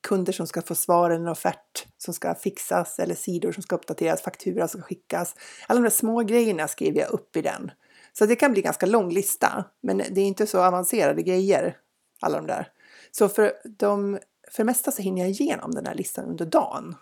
kunder 0.00 0.32
som 0.32 0.46
ska 0.46 0.62
få 0.62 0.74
svar 0.74 1.10
eller 1.10 1.20
en 1.20 1.28
offert 1.28 1.86
som 1.98 2.14
ska 2.14 2.34
fixas 2.34 2.98
eller 2.98 3.14
sidor 3.14 3.52
som 3.52 3.62
ska 3.62 3.76
uppdateras, 3.76 4.22
faktura 4.22 4.68
som 4.68 4.80
ska 4.80 4.88
skickas. 4.88 5.34
Alla 5.66 5.80
de 5.80 5.82
där 5.82 5.90
små 5.90 6.20
grejerna 6.20 6.68
skriver 6.68 7.00
jag 7.00 7.10
upp 7.10 7.36
i 7.36 7.42
den. 7.42 7.70
Så 8.12 8.26
det 8.26 8.36
kan 8.36 8.52
bli 8.52 8.62
ganska 8.62 8.86
lång 8.86 9.10
lista, 9.10 9.64
men 9.82 9.96
det 9.96 10.20
är 10.20 10.26
inte 10.26 10.46
så 10.46 10.62
avancerade 10.62 11.22
grejer, 11.22 11.76
alla 12.20 12.36
de 12.36 12.46
där. 12.46 12.68
Så 13.10 13.28
för, 13.28 13.52
de, 13.78 14.18
för 14.50 14.62
det 14.62 14.64
mesta 14.64 14.92
så 14.92 15.02
hinner 15.02 15.22
jag 15.22 15.30
igenom 15.30 15.70
den 15.70 15.86
här 15.86 15.94
listan 15.94 16.24
under 16.24 16.46
dagen. 16.46 16.94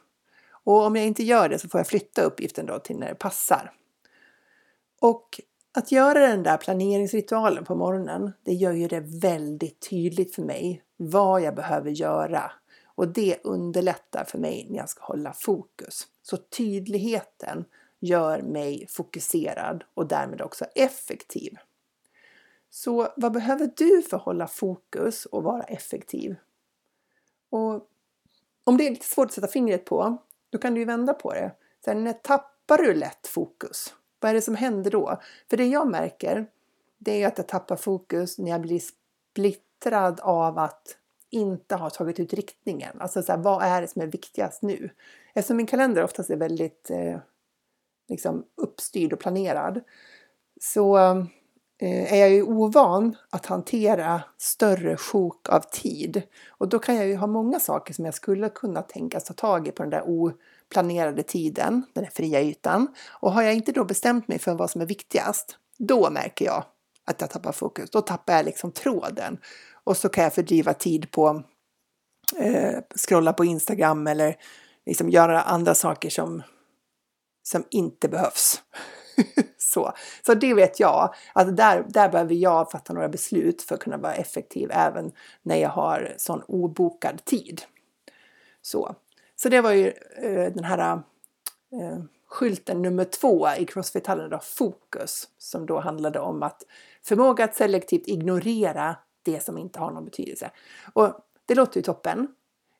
Och 0.64 0.83
om 0.83 0.96
jag 0.96 1.07
inte 1.07 1.22
gör 1.22 1.48
det 1.48 1.59
så 1.59 1.68
får 1.68 1.81
jag 1.81 1.87
flytta 1.87 2.22
uppgiften 2.22 2.66
då 2.66 2.79
till 2.79 2.98
när 2.98 3.09
det 3.09 3.14
passar. 3.14 3.72
Och 5.00 5.40
att 5.72 5.92
göra 5.92 6.27
den 6.27 6.42
där 6.42 6.57
planeringsritualen 6.57 7.64
på 7.64 7.74
morgonen, 7.74 8.33
det 8.44 8.53
gör 8.53 8.72
ju 8.72 8.88
det 8.88 9.00
väldigt 9.00 9.88
tydligt 9.90 10.35
för 10.35 10.42
mig 10.42 10.83
vad 10.96 11.42
jag 11.42 11.55
behöver 11.55 11.90
göra 11.90 12.53
och 12.94 13.09
det 13.09 13.40
underlättar 13.44 14.24
för 14.24 14.38
mig 14.38 14.66
när 14.70 14.79
jag 14.79 14.88
ska 14.88 15.05
hålla 15.05 15.33
fokus. 15.33 16.07
Så 16.22 16.37
tydligheten 16.37 17.64
gör 18.00 18.42
mig 18.42 18.87
fokuserad 18.88 19.85
och 19.94 20.07
därmed 20.07 20.42
också 20.42 20.64
effektiv. 20.64 21.57
Så 22.70 23.09
vad 23.16 23.33
behöver 23.33 23.70
du 23.77 24.03
för 24.03 24.16
att 24.16 24.22
hålla 24.22 24.46
fokus 24.46 25.27
och 25.27 25.42
vara 25.42 25.62
effektiv? 25.62 26.37
Och 27.50 27.88
om 28.64 28.77
det 28.77 28.87
är 28.87 28.90
lite 28.90 29.07
svårt 29.07 29.27
att 29.27 29.33
sätta 29.33 29.48
fingret 29.48 29.85
på, 29.85 30.18
då 30.54 30.58
kan 30.58 30.74
du 30.74 30.80
ju 30.80 30.86
vända 30.86 31.14
på 31.14 31.32
det. 31.32 31.52
Sen 31.84 32.04
när 32.04 32.12
tappar 32.12 32.78
du 32.78 32.94
lätt 32.94 33.26
fokus? 33.26 33.94
Vad 34.20 34.30
är 34.30 34.34
det 34.34 34.42
som 34.42 34.54
händer 34.54 34.90
då? 34.90 35.20
För 35.50 35.56
det 35.56 35.66
jag 35.66 35.88
märker, 35.88 36.46
det 36.98 37.22
är 37.22 37.26
att 37.26 37.38
jag 37.38 37.48
tappar 37.48 37.76
fokus 37.76 38.38
när 38.38 38.50
jag 38.50 38.60
blir 38.60 38.80
splittrad 38.80 40.20
av 40.20 40.58
att 40.58 40.96
inte 41.30 41.76
ha 41.76 41.90
tagit 41.90 42.20
ut 42.20 42.32
riktningen. 42.32 43.00
Alltså 43.00 43.22
så 43.22 43.32
här, 43.32 43.38
vad 43.38 43.62
är 43.62 43.80
det 43.80 43.88
som 43.88 44.02
är 44.02 44.06
viktigast 44.06 44.62
nu? 44.62 44.90
Eftersom 45.34 45.56
min 45.56 45.66
kalender 45.66 46.04
oftast 46.04 46.30
är 46.30 46.36
väldigt 46.36 46.90
eh, 46.90 47.18
liksom 48.08 48.44
uppstyrd 48.56 49.12
och 49.12 49.20
planerad 49.20 49.80
så 50.60 50.96
Eh, 51.78 52.12
är 52.12 52.16
jag 52.16 52.30
ju 52.30 52.42
ovan 52.42 53.16
att 53.30 53.46
hantera 53.46 54.22
större 54.38 54.96
sjok 54.96 55.48
av 55.48 55.60
tid. 55.60 56.22
Och 56.48 56.68
då 56.68 56.78
kan 56.78 56.96
jag 56.96 57.06
ju 57.06 57.16
ha 57.16 57.26
många 57.26 57.60
saker 57.60 57.94
som 57.94 58.04
jag 58.04 58.14
skulle 58.14 58.48
kunna 58.48 58.82
tänkas 58.82 59.24
ta 59.24 59.34
tag 59.34 59.68
i 59.68 59.70
på 59.70 59.82
den 59.82 59.90
där 59.90 60.02
oplanerade 60.06 61.22
tiden, 61.22 61.82
den 61.92 62.04
där 62.04 62.10
fria 62.10 62.40
ytan. 62.40 62.87
Och 63.20 63.32
har 63.32 63.42
jag 63.42 63.54
inte 63.54 63.72
då 63.72 63.84
bestämt 63.84 64.28
mig 64.28 64.38
för 64.38 64.54
vad 64.54 64.70
som 64.70 64.80
är 64.80 64.87
viktigast, 64.87 65.58
då 65.78 66.10
märker 66.10 66.44
jag 66.44 66.64
att 67.04 67.20
jag 67.20 67.30
tappar 67.30 67.52
fokus. 67.52 67.90
Då 67.90 68.00
tappar 68.00 68.32
jag 68.32 68.44
liksom 68.44 68.72
tråden. 68.72 69.38
Och 69.84 69.96
så 69.96 70.08
kan 70.08 70.24
jag 70.24 70.34
fördriva 70.34 70.74
tid 70.74 71.10
på 71.10 71.42
eh, 72.37 72.78
scrolla 72.96 73.32
på 73.32 73.44
Instagram 73.44 74.06
eller 74.06 74.37
liksom 74.87 75.10
göra 75.10 75.42
andra 75.42 75.74
saker 75.74 76.10
som, 76.10 76.42
som 77.42 77.64
inte 77.70 78.08
behövs. 78.08 78.62
så. 79.59 79.92
så 80.27 80.35
det 80.35 80.55
vet 80.55 80.81
jag, 80.81 81.14
att 81.33 81.57
där, 81.57 81.85
där 81.88 82.09
behöver 82.09 82.35
jag 82.35 82.70
fatta 82.70 82.92
några 82.92 83.09
beslut 83.09 83.62
för 83.62 83.74
att 83.74 83.81
kunna 83.81 83.96
vara 83.96 84.14
effektiv 84.14 84.70
även 84.72 85.12
när 85.42 85.57
jag 85.57 85.68
har 85.68 86.14
sån 86.16 86.42
obokad 86.42 87.24
tid. 87.24 87.62
Så, 88.62 88.94
så 89.37 89.48
det 89.48 89.61
var 89.61 89.72
ju 89.72 89.88
eh, 90.22 90.53
den 90.53 90.64
här 90.64 90.92
eh, 91.72 91.98
skylten 92.29 92.83
nummer 92.83 93.05
två 93.05 93.48
i 93.59 93.64
Crossfit-hallen, 93.64 94.31
då, 94.31 94.38
fokus, 94.38 95.29
som 95.38 95.66
då 95.66 95.81
handlade 95.81 96.20
om 96.20 96.42
att 96.42 96.62
förmåga 97.03 97.44
att 97.44 97.57
selektivt 97.57 98.09
ignorera 98.09 98.96
det 99.22 99.44
som 99.44 99.59
inte 99.59 99.79
har 99.79 99.90
någon 99.90 100.05
betydelse. 100.05 100.50
Och 100.92 101.12
det 101.46 101.55
låter 101.55 101.77
ju 101.77 101.83
toppen, 101.83 102.29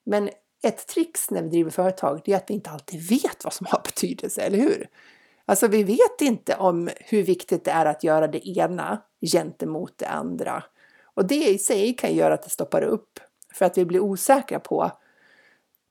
men 0.05 0.31
ett 0.63 0.87
trix 0.87 1.31
när 1.31 1.43
vi 1.43 1.49
driver 1.49 1.71
företag 1.71 2.21
det 2.25 2.33
är 2.33 2.37
att 2.37 2.51
vi 2.51 2.55
inte 2.55 2.71
alltid 2.71 3.09
vet 3.09 3.45
vad 3.45 3.53
som 3.53 3.67
har 3.71 3.81
betydelse, 3.85 4.43
eller 4.43 4.59
hur? 4.59 4.89
Alltså 5.47 5.69
vi 5.69 5.85
vet 5.85 6.21
inte 6.21 6.57
om 6.57 6.91
hur 7.01 7.23
viktigt 7.23 7.65
det 7.65 7.71
är 7.71 7.87
att 7.87 8.05
göra 8.05 8.27
det 8.27 8.49
ena 8.49 9.03
gentemot 9.33 9.99
det 9.99 10.09
andra. 10.09 10.65
Och 11.15 11.27
det 11.27 11.49
i 11.49 11.59
sig 11.59 11.97
kan 11.97 12.15
göra 12.15 12.35
att 12.35 12.43
det 12.43 12.51
stoppar 12.51 12.83
upp 12.83 13.21
för 13.55 13.65
att 13.65 13.79
vi 13.79 13.85
blir 13.85 14.01
osäkra 14.01 14.61
på 14.61 14.91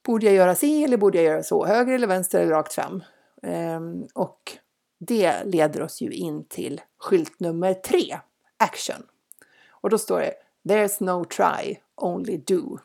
Borde 0.06 0.26
jag 0.26 0.36
göra 0.36 0.56
si 0.56 0.84
eller 0.84 0.98
borde 0.98 1.18
jag 1.18 1.26
göra 1.26 1.44
så? 1.44 1.66
Höger 1.66 1.94
eller 1.94 2.08
vänster 2.08 2.42
eller 2.42 2.52
rakt 2.52 2.74
fram? 2.74 3.04
Ehm, 3.44 4.08
och 4.14 4.58
det 5.00 5.44
leder 5.44 5.82
oss 5.82 6.02
ju 6.02 6.12
in 6.12 6.46
till 6.46 6.82
skylt 6.98 7.40
nummer 7.40 7.74
tre, 7.74 8.20
action. 8.58 9.04
Och 9.70 9.90
då 9.90 9.98
står 9.98 10.20
det 10.20 10.34
There's 10.70 11.04
no 11.04 11.26
try, 11.26 11.78
only 11.96 12.38
do. 12.38 12.78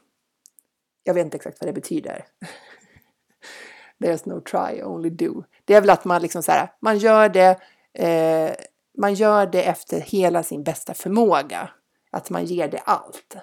Jag 1.03 1.15
vet 1.15 1.25
inte 1.25 1.37
exakt 1.37 1.61
vad 1.61 1.69
det 1.69 1.73
betyder. 1.73 2.27
There's 4.01 4.29
no 4.29 4.41
try, 4.41 4.83
only 4.83 5.11
do. 5.11 5.45
Det 5.65 5.75
är 5.75 5.81
väl 5.81 5.91
att 5.91 6.05
man 6.05 6.23
liksom 6.23 6.43
så 6.43 6.53
här, 6.53 6.73
man 6.81 6.99
gör 6.99 7.29
det, 7.29 7.61
eh, 7.93 8.55
man 8.99 9.15
gör 9.15 9.47
det 9.47 9.63
efter 9.63 10.01
hela 10.01 10.43
sin 10.43 10.63
bästa 10.63 10.95
förmåga. 10.95 11.71
Att 12.11 12.31
man 12.31 12.45
ger 12.45 12.69
det 12.69 12.79
allt. 12.79 13.37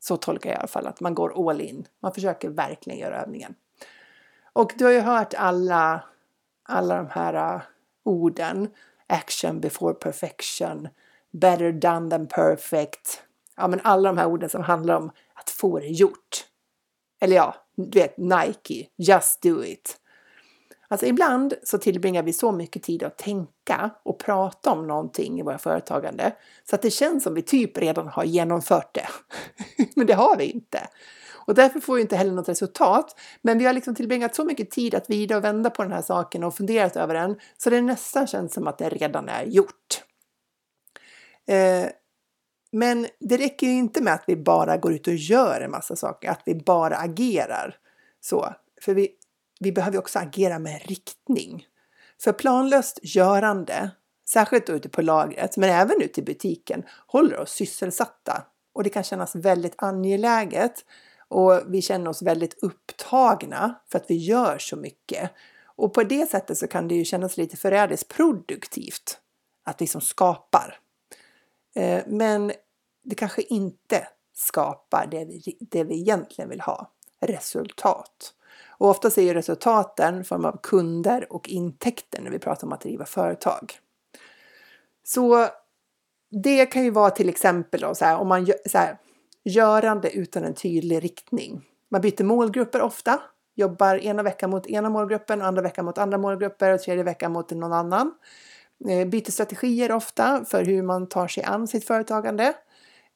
Så 0.00 0.16
tolkar 0.16 0.50
jag 0.50 0.56
i 0.56 0.58
alla 0.58 0.68
fall, 0.68 0.86
att 0.86 1.00
man 1.00 1.14
går 1.14 1.50
all 1.50 1.60
in. 1.60 1.86
Man 2.02 2.12
försöker 2.12 2.48
verkligen 2.48 2.98
göra 2.98 3.22
övningen. 3.22 3.54
Och 4.52 4.72
du 4.76 4.84
har 4.84 4.92
ju 4.92 5.00
hört 5.00 5.34
alla, 5.34 6.04
alla 6.62 6.96
de 6.96 7.08
här 7.10 7.54
uh, 7.54 7.62
orden. 8.04 8.68
Action 9.06 9.60
before 9.60 9.94
perfection. 9.94 10.88
Better 11.32 11.72
done 11.72 12.10
than 12.10 12.26
perfect 12.26 13.22
ja, 13.56 13.68
men 13.68 13.80
alla 13.84 14.08
de 14.08 14.18
här 14.18 14.26
orden 14.26 14.50
som 14.50 14.62
handlar 14.62 14.96
om 14.96 15.10
att 15.34 15.50
få 15.50 15.78
det 15.78 15.86
gjort. 15.86 16.46
Eller 17.20 17.36
ja, 17.36 17.54
du 17.76 18.00
vet 18.00 18.16
Nike, 18.16 18.88
just 18.96 19.42
do 19.42 19.64
it. 19.64 19.96
Alltså 20.88 21.06
ibland 21.06 21.54
så 21.62 21.78
tillbringar 21.78 22.22
vi 22.22 22.32
så 22.32 22.52
mycket 22.52 22.82
tid 22.82 23.02
att 23.02 23.18
tänka 23.18 23.90
och 24.02 24.18
prata 24.18 24.70
om 24.70 24.86
någonting 24.86 25.38
i 25.38 25.42
våra 25.42 25.58
företagande 25.58 26.32
så 26.70 26.74
att 26.74 26.82
det 26.82 26.90
känns 26.90 27.24
som 27.24 27.34
vi 27.34 27.42
typ 27.42 27.78
redan 27.78 28.08
har 28.08 28.24
genomfört 28.24 28.94
det. 28.94 29.08
men 29.96 30.06
det 30.06 30.14
har 30.14 30.36
vi 30.36 30.44
inte. 30.44 30.88
Och 31.46 31.54
därför 31.54 31.80
får 31.80 31.94
vi 31.94 32.00
inte 32.00 32.16
heller 32.16 32.32
något 32.32 32.48
resultat. 32.48 33.20
Men 33.42 33.58
vi 33.58 33.64
har 33.64 33.72
liksom 33.72 33.94
tillbringat 33.94 34.34
så 34.34 34.44
mycket 34.44 34.70
tid 34.70 34.94
att 34.94 35.08
vrida 35.08 35.36
och 35.36 35.44
vända 35.44 35.70
på 35.70 35.82
den 35.82 35.92
här 35.92 36.02
saken 36.02 36.44
och 36.44 36.56
funderat 36.56 36.96
över 36.96 37.14
den 37.14 37.36
så 37.56 37.70
det 37.70 37.80
nästan 37.80 38.26
känns 38.26 38.54
som 38.54 38.66
att 38.66 38.78
det 38.78 38.88
redan 38.88 39.28
är 39.28 39.44
gjort. 39.44 40.02
Eh, 41.46 41.86
men 42.76 43.06
det 43.20 43.36
räcker 43.36 43.66
ju 43.66 43.72
inte 43.72 44.02
med 44.02 44.14
att 44.14 44.24
vi 44.26 44.36
bara 44.36 44.76
går 44.76 44.92
ut 44.92 45.06
och 45.06 45.14
gör 45.14 45.60
en 45.60 45.70
massa 45.70 45.96
saker, 45.96 46.30
att 46.30 46.42
vi 46.44 46.54
bara 46.54 46.96
agerar. 46.96 47.76
Så, 48.20 48.54
för 48.82 48.94
vi, 48.94 49.08
vi 49.60 49.72
behöver 49.72 49.98
också 49.98 50.18
agera 50.18 50.58
med 50.58 50.82
riktning. 50.84 51.66
För 52.22 52.32
planlöst 52.32 52.98
görande, 53.02 53.90
särskilt 54.28 54.70
ute 54.70 54.88
på 54.88 55.02
lagret, 55.02 55.56
men 55.56 55.70
även 55.70 56.02
ute 56.02 56.20
i 56.20 56.24
butiken, 56.24 56.82
håller 57.06 57.38
oss 57.38 57.50
sysselsatta. 57.50 58.44
Och 58.72 58.84
det 58.84 58.90
kan 58.90 59.04
kännas 59.04 59.34
väldigt 59.34 59.74
angeläget 59.76 60.84
och 61.28 61.62
vi 61.66 61.82
känner 61.82 62.10
oss 62.10 62.22
väldigt 62.22 62.62
upptagna 62.62 63.74
för 63.88 63.98
att 63.98 64.10
vi 64.10 64.14
gör 64.14 64.58
så 64.58 64.76
mycket. 64.76 65.30
Och 65.76 65.94
på 65.94 66.02
det 66.02 66.30
sättet 66.30 66.58
så 66.58 66.66
kan 66.66 66.88
det 66.88 66.94
ju 66.94 67.04
kännas 67.04 67.36
lite 67.36 67.56
förrädiskt 67.56 68.08
produktivt 68.08 69.18
att 69.64 69.80
vi 69.80 69.86
som 69.86 70.00
skapar. 70.00 70.78
Eh, 71.76 72.02
men 72.06 72.52
det 73.06 73.14
kanske 73.14 73.42
inte 73.42 74.08
skapar 74.34 75.06
det 75.10 75.24
vi, 75.24 75.56
det 75.60 75.84
vi 75.84 76.00
egentligen 76.00 76.48
vill 76.48 76.60
ha, 76.60 76.90
resultat. 77.20 78.32
Och 78.68 78.88
ofta 78.88 79.08
är 79.20 79.34
resultaten 79.34 80.20
i 80.20 80.24
form 80.24 80.44
av 80.44 80.60
kunder 80.62 81.32
och 81.32 81.48
intäkter 81.48 82.22
när 82.22 82.30
vi 82.30 82.38
pratar 82.38 82.66
om 82.66 82.72
att 82.72 82.80
driva 82.80 83.04
företag. 83.04 83.72
Så 85.04 85.48
det 86.30 86.66
kan 86.66 86.84
ju 86.84 86.90
vara 86.90 87.10
till 87.10 87.28
exempel 87.28 87.80
då, 87.80 87.94
så 87.94 88.04
här, 88.04 88.18
om 88.18 88.28
man 88.28 88.44
gör, 88.44 88.56
så 88.66 88.78
här, 88.78 88.98
görande 89.44 90.10
utan 90.10 90.44
en 90.44 90.54
tydlig 90.54 91.04
riktning. 91.04 91.62
Man 91.88 92.00
byter 92.00 92.24
målgrupper 92.24 92.82
ofta, 92.82 93.20
jobbar 93.54 93.96
ena 93.96 94.22
veckan 94.22 94.50
mot 94.50 94.66
ena 94.66 94.90
målgruppen, 94.90 95.42
andra 95.42 95.62
veckan 95.62 95.84
mot 95.84 95.98
andra 95.98 96.18
målgrupper 96.18 96.74
och 96.74 96.80
tredje 96.80 97.04
veckan 97.04 97.32
mot 97.32 97.50
någon 97.50 97.72
annan. 97.72 98.14
Eh, 98.88 99.08
byter 99.08 99.30
strategier 99.30 99.92
ofta 99.92 100.44
för 100.44 100.64
hur 100.64 100.82
man 100.82 101.08
tar 101.08 101.28
sig 101.28 101.44
an 101.44 101.68
sitt 101.68 101.84
företagande. 101.84 102.54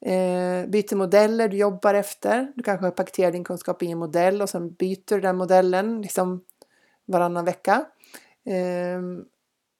Eh, 0.05 0.67
byter 0.67 0.95
modeller 0.95 1.47
du 1.47 1.57
jobbar 1.57 1.93
efter. 1.93 2.51
Du 2.55 2.63
kanske 2.63 2.91
paketerar 2.91 3.31
din 3.31 3.43
kunskap 3.43 3.83
i 3.83 3.91
en 3.91 3.97
modell 3.97 4.41
och 4.41 4.49
sen 4.49 4.73
byter 4.73 5.15
du 5.15 5.21
den 5.21 5.37
modellen 5.37 6.01
liksom 6.01 6.43
varannan 7.05 7.45
vecka. 7.45 7.85
Eh, 8.45 9.01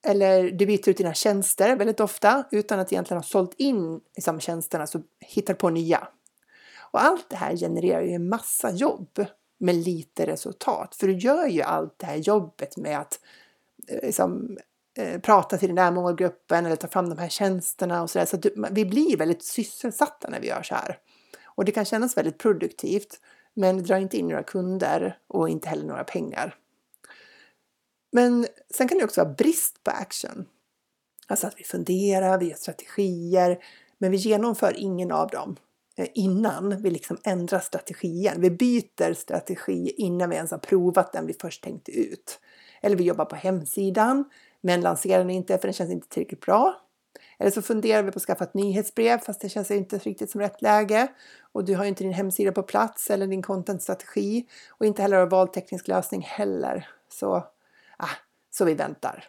eller 0.03 0.51
du 0.51 0.65
byter 0.65 0.89
ut 0.89 0.97
dina 0.97 1.13
tjänster 1.13 1.75
väldigt 1.75 1.99
ofta 1.99 2.43
utan 2.51 2.79
att 2.79 2.91
egentligen 2.91 3.17
ha 3.17 3.23
sålt 3.23 3.53
in 3.57 4.01
liksom, 4.15 4.39
tjänsterna 4.39 4.87
så 4.87 5.01
hittar 5.19 5.53
på 5.53 5.69
nya. 5.69 6.07
Och 6.91 7.03
allt 7.03 7.29
det 7.29 7.35
här 7.35 7.57
genererar 7.57 8.01
ju 8.01 8.13
en 8.13 8.29
massa 8.29 8.71
jobb 8.71 9.25
med 9.57 9.75
lite 9.75 10.27
resultat. 10.27 10.95
För 10.95 11.07
du 11.07 11.13
gör 11.13 11.47
ju 11.47 11.61
allt 11.61 11.99
det 11.99 12.05
här 12.05 12.15
jobbet 12.15 12.77
med 12.77 12.99
att 12.99 13.19
eh, 13.87 13.99
liksom, 14.03 14.57
Eh, 14.97 15.19
prata 15.19 15.57
till 15.57 15.69
den 15.69 15.75
där 15.75 15.91
målgruppen 15.91 16.65
eller 16.65 16.75
ta 16.75 16.87
fram 16.87 17.09
de 17.09 17.17
här 17.17 17.29
tjänsterna 17.29 18.01
och 18.01 18.09
sådär. 18.09 18.25
Så, 18.25 18.37
så 18.41 18.49
vi 18.71 18.85
blir 18.85 19.17
väldigt 19.17 19.43
sysselsatta 19.43 20.29
när 20.29 20.39
vi 20.39 20.47
gör 20.47 20.63
så 20.63 20.75
här. 20.75 20.97
Och 21.45 21.65
det 21.65 21.71
kan 21.71 21.85
kännas 21.85 22.17
väldigt 22.17 22.37
produktivt 22.37 23.19
men 23.53 23.77
det 23.77 23.83
drar 23.83 23.97
inte 23.97 24.17
in 24.17 24.27
några 24.27 24.43
kunder 24.43 25.17
och 25.27 25.49
inte 25.49 25.69
heller 25.69 25.85
några 25.85 26.03
pengar. 26.03 26.55
Men 28.11 28.47
sen 28.73 28.87
kan 28.87 28.97
det 28.97 29.03
också 29.03 29.23
vara 29.23 29.33
brist 29.33 29.83
på 29.83 29.91
action. 29.91 30.45
Alltså 31.27 31.47
att 31.47 31.59
vi 31.59 31.63
funderar, 31.63 32.39
vi 32.39 32.49
gör 32.49 32.55
strategier, 32.55 33.63
men 33.97 34.11
vi 34.11 34.17
genomför 34.17 34.73
ingen 34.77 35.11
av 35.11 35.29
dem 35.29 35.55
eh, 35.97 36.07
innan 36.13 36.81
vi 36.81 36.89
liksom 36.89 37.17
ändrar 37.23 37.59
strategin. 37.59 38.33
Vi 38.37 38.51
byter 38.51 39.13
strategi 39.13 39.89
innan 39.97 40.29
vi 40.29 40.35
ens 40.35 40.51
har 40.51 40.57
provat 40.57 41.13
den 41.13 41.27
vi 41.27 41.33
först 41.33 41.63
tänkte 41.63 41.91
ut. 41.91 42.39
Eller 42.81 42.95
vi 42.95 43.03
jobbar 43.03 43.25
på 43.25 43.35
hemsidan, 43.35 44.25
men 44.61 44.81
lanserar 44.81 45.19
den 45.19 45.29
inte 45.29 45.57
för 45.57 45.67
den 45.67 45.73
känns 45.73 45.91
inte 45.91 46.07
tillräckligt 46.07 46.41
bra. 46.41 46.81
Eller 47.39 47.51
så 47.51 47.61
funderar 47.61 48.03
vi 48.03 48.11
på 48.11 48.17
att 48.17 48.23
skaffa 48.23 48.43
ett 48.43 48.53
nyhetsbrev 48.53 49.17
fast 49.17 49.41
det 49.41 49.49
känns 49.49 49.71
inte 49.71 49.97
riktigt 49.97 50.31
som 50.31 50.41
rätt 50.41 50.61
läge. 50.61 51.07
Och 51.51 51.65
du 51.65 51.75
har 51.75 51.85
inte 51.85 52.03
din 52.03 52.13
hemsida 52.13 52.51
på 52.51 52.63
plats 52.63 53.09
eller 53.09 53.27
din 53.27 53.41
contentstrategi 53.41 54.45
och 54.69 54.85
inte 54.85 55.01
heller 55.01 55.17
har 55.17 55.25
valt 55.25 55.53
teknisk 55.53 55.87
lösning 55.87 56.21
heller. 56.21 56.89
Så 57.09 57.35
ah, 57.97 58.09
så 58.51 58.65
vi 58.65 58.73
väntar. 58.73 59.27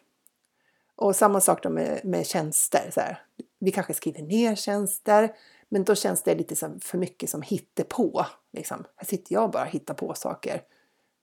Och 0.96 1.16
samma 1.16 1.40
sak 1.40 1.62
då 1.62 1.70
med, 1.70 2.00
med 2.04 2.26
tjänster. 2.26 2.90
Så 2.94 3.00
här. 3.00 3.22
Vi 3.58 3.70
kanske 3.70 3.94
skriver 3.94 4.22
ner 4.22 4.54
tjänster, 4.54 5.34
men 5.68 5.84
då 5.84 5.94
känns 5.94 6.22
det 6.22 6.34
lite 6.34 6.56
som, 6.56 6.80
för 6.80 6.98
mycket 6.98 7.30
som 7.30 7.42
hittepå. 7.42 8.26
Liksom. 8.52 8.84
Här 8.96 9.06
sitter 9.06 9.32
jag 9.32 9.44
och 9.44 9.50
bara 9.50 9.64
hittar 9.64 9.94
på 9.94 10.14
saker. 10.14 10.62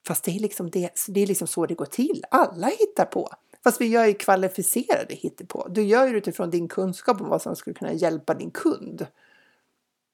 Fast 0.07 0.23
det 0.23 0.31
är, 0.31 0.39
liksom 0.39 0.69
det, 0.69 0.91
det 1.07 1.21
är 1.21 1.27
liksom 1.27 1.47
så 1.47 1.65
det 1.65 1.73
går 1.73 1.85
till. 1.85 2.23
Alla 2.31 2.67
hittar 2.67 3.05
på. 3.05 3.29
Fast 3.63 3.81
vi 3.81 3.85
gör 3.85 4.05
ju 4.05 4.13
kvalificerade 4.13 5.13
hittepå. 5.13 5.67
Du 5.69 5.83
gör 5.83 6.07
ju 6.07 6.17
utifrån 6.17 6.49
din 6.49 6.67
kunskap 6.67 7.21
om 7.21 7.29
vad 7.29 7.41
som 7.41 7.55
skulle 7.55 7.73
kunna 7.73 7.93
hjälpa 7.93 8.33
din 8.33 8.51
kund. 8.51 9.07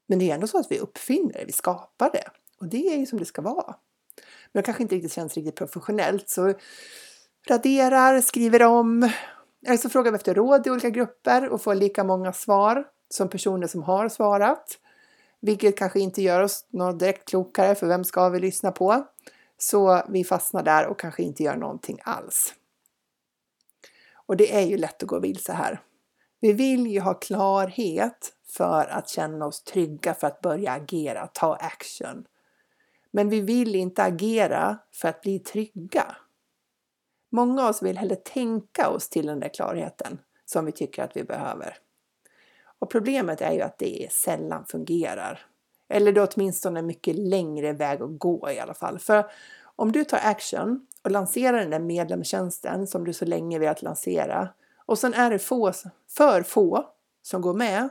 Men 0.08 0.19
det 0.19 0.29
är 0.29 0.36
ändå 0.36 0.47
så 0.47 0.60
att 0.60 0.71
vi 0.71 0.79
uppfinner 0.79 1.34
det, 1.34 1.45
vi 1.45 1.51
skapar 1.51 2.10
det. 2.13 2.27
Och 2.60 2.67
det 2.67 2.93
är 2.93 2.97
ju 2.97 3.05
som 3.05 3.19
det 3.19 3.25
ska 3.25 3.41
vara. 3.41 3.75
Men 4.51 4.62
det 4.62 4.65
kanske 4.65 4.84
inte 4.84 4.95
riktigt 4.95 5.13
känns 5.13 5.36
riktigt 5.36 5.55
professionellt. 5.55 6.29
Så 6.29 6.53
raderar, 7.47 8.21
skriver 8.21 8.63
om. 8.63 9.10
Eller 9.67 9.77
så 9.77 9.89
frågar 9.89 10.12
vi 10.12 10.15
efter 10.15 10.34
råd 10.34 10.67
i 10.67 10.69
olika 10.69 10.89
grupper 10.89 11.49
och 11.49 11.62
får 11.62 11.75
lika 11.75 12.03
många 12.03 12.34
svar 12.34 12.88
som 13.10 13.29
personer 13.29 13.67
som 13.67 13.84
har 13.84 14.10
svarat. 14.10 14.79
Vilket 15.39 15.77
kanske 15.77 15.99
inte 15.99 16.21
gör 16.21 16.41
oss 16.41 16.65
något 16.69 16.99
direkt 16.99 17.29
klokare 17.29 17.75
för 17.75 17.88
vem 17.88 18.03
ska 18.03 18.29
vi 18.29 18.39
lyssna 18.39 18.71
på? 18.71 19.05
Så 19.58 20.03
vi 20.10 20.23
fastnar 20.23 20.63
där 20.63 20.88
och 20.88 20.99
kanske 20.99 21.23
inte 21.23 21.43
gör 21.43 21.55
någonting 21.55 21.99
alls. 22.03 22.53
Och 24.26 24.38
det 24.38 24.56
är 24.56 24.62
ju 24.62 24.78
lätt 24.78 25.04
att 25.04 25.10
gå 25.10 25.20
vilse 25.20 25.54
här. 25.54 25.82
Vi 26.40 26.54
vill 26.54 26.88
ju 26.88 27.00
ha 27.00 27.14
klarhet 27.14 28.34
för 28.48 28.88
att 28.88 29.10
känna 29.10 29.46
oss 29.46 29.64
trygga 29.64 30.14
för 30.14 30.28
att 30.28 30.42
börja 30.42 30.72
agera, 30.72 31.28
ta 31.28 31.56
action. 31.56 32.26
Men 33.12 33.30
vi 33.30 33.42
vill 33.42 33.76
inte 33.76 34.04
agera 34.04 34.78
för 34.94 35.08
att 35.08 35.22
bli 35.22 35.40
trygga. 35.40 36.16
Många 37.32 37.64
av 37.64 37.70
oss 37.70 37.84
vill 37.84 37.98
hellre 37.98 38.16
tänka 38.16 38.90
oss 38.90 39.10
till 39.10 39.26
den 39.26 39.40
där 39.40 39.50
klarheten 39.50 40.20
som 40.46 40.66
vi 40.66 40.72
tycker 40.72 41.04
att 41.04 41.18
vi 41.18 41.24
behöver. 41.24 41.78
Och 42.80 42.92
problemet 42.92 43.42
är 43.42 43.52
ju 43.52 43.62
att 43.62 43.78
det 43.78 44.08
sällan 44.12 44.66
fungerar. 44.66 45.46
Eller 45.90 46.12
det 46.12 46.22
är 46.22 46.30
åtminstone 46.36 46.80
en 46.80 46.86
mycket 46.86 47.16
längre 47.16 47.74
väg 47.74 48.02
att 48.02 48.20
gå 48.20 48.52
i 48.52 48.60
alla 48.60 48.74
fall. 48.74 49.00
För 49.00 49.32
om 49.76 49.92
du 49.92 50.04
tar 50.04 50.20
action 50.24 50.88
och 51.06 51.12
lansera 51.12 51.60
den 51.60 51.70
där 51.70 51.80
medlemstjänsten 51.80 52.88
som 52.88 53.04
du 53.04 53.13
så 53.13 53.26
länge 53.26 53.60
velat 53.60 53.82
lansera 53.82 54.50
och 54.86 55.00
sen 55.00 55.13
är 55.13 55.32
det 55.32 55.39
få, 55.39 55.72
för 56.10 56.41
få 56.41 56.86
som 57.22 57.41
går 57.41 57.54
med 57.54 57.89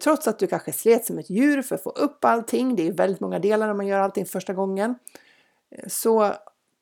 trots 0.00 0.28
att 0.28 0.38
du 0.38 0.46
kanske 0.46 0.72
slet 0.72 1.04
som 1.04 1.18
ett 1.18 1.30
djur 1.30 1.62
för 1.62 1.74
att 1.74 1.82
få 1.82 1.90
upp 1.90 2.24
allting, 2.24 2.76
det 2.76 2.88
är 2.88 2.92
väldigt 2.92 3.20
många 3.20 3.38
delar 3.38 3.66
när 3.66 3.74
man 3.74 3.86
gör 3.86 3.98
allting 3.98 4.26
första 4.26 4.52
gången, 4.52 4.94
så 5.86 6.32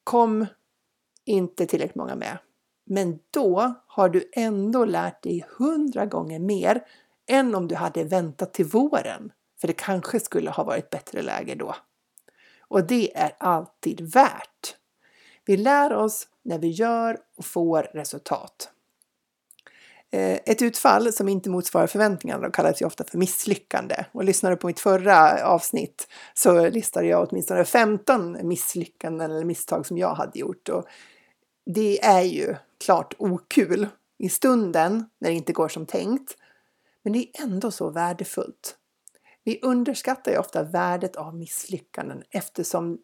kom 0.05 0.47
inte 1.25 1.67
tillräckligt 1.67 1.97
många 1.97 2.15
med. 2.15 2.39
Men 2.85 3.19
då 3.31 3.75
har 3.87 4.09
du 4.09 4.31
ändå 4.33 4.85
lärt 4.85 5.23
dig 5.23 5.47
hundra 5.59 6.07
gånger 6.07 6.39
mer 6.39 6.85
än 7.27 7.55
om 7.55 7.69
du 7.69 7.75
hade 7.75 8.05
väntat 8.05 8.55
till 8.55 8.67
våren. 8.67 9.33
För 9.61 9.67
det 9.67 9.73
kanske 9.73 10.21
skulle 10.21 10.51
ha 10.51 10.65
varit 10.65 10.91
bättre 10.91 11.23
läge 11.23 11.55
då. 11.55 11.75
Och 12.61 12.87
det 12.87 13.17
är 13.17 13.33
alltid 13.39 14.01
värt. 14.01 14.77
Vi 15.45 15.57
lär 15.57 15.93
oss 15.93 16.29
när 16.43 16.59
vi 16.59 16.69
gör 16.69 17.19
och 17.37 17.45
får 17.45 17.83
resultat. 17.83 18.71
Eh, 20.13 20.41
ett 20.47 20.63
utfall 20.63 21.13
som 21.13 21.29
inte 21.29 21.51
motsvarar 21.51 21.87
förväntningarna 21.87 22.51
kallas 22.51 22.83
ju 22.83 22.87
ofta 22.87 23.05
för 23.05 23.19
misslyckande. 23.19 24.05
Och 24.13 24.25
lyssnar 24.25 24.51
du 24.51 24.57
på 24.57 24.67
mitt 24.67 24.81
förra 24.81 25.47
avsnitt 25.47 26.09
så 26.35 26.69
listade 26.69 27.07
jag 27.07 27.29
åtminstone 27.31 27.65
15 27.65 28.49
misslyckanden 28.49 29.31
eller 29.31 29.45
misstag 29.45 29.87
som 29.87 29.99
jag 29.99 30.15
hade 30.15 30.39
gjort. 30.39 30.69
Och 30.69 30.85
det 31.67 32.05
är 32.05 32.23
ju 32.23 32.55
klart 32.85 33.15
okul 33.19 33.89
i 34.19 34.29
stunden 34.29 35.05
när 35.19 35.31
det 35.31 35.37
inte 35.37 35.53
går 35.53 35.69
som 35.69 35.87
tänkt. 35.87 36.37
Men 37.03 37.13
det 37.13 37.19
är 37.19 37.43
ändå 37.43 37.71
så 37.71 37.91
värdefullt. 37.91 38.77
Vi 39.45 39.59
underskattar 39.63 40.33
ju 40.33 40.39
ofta 40.39 40.63
värdet 40.63 41.17
av 41.17 41.37
misslyckanden 41.37 42.23
eftersom 42.31 42.99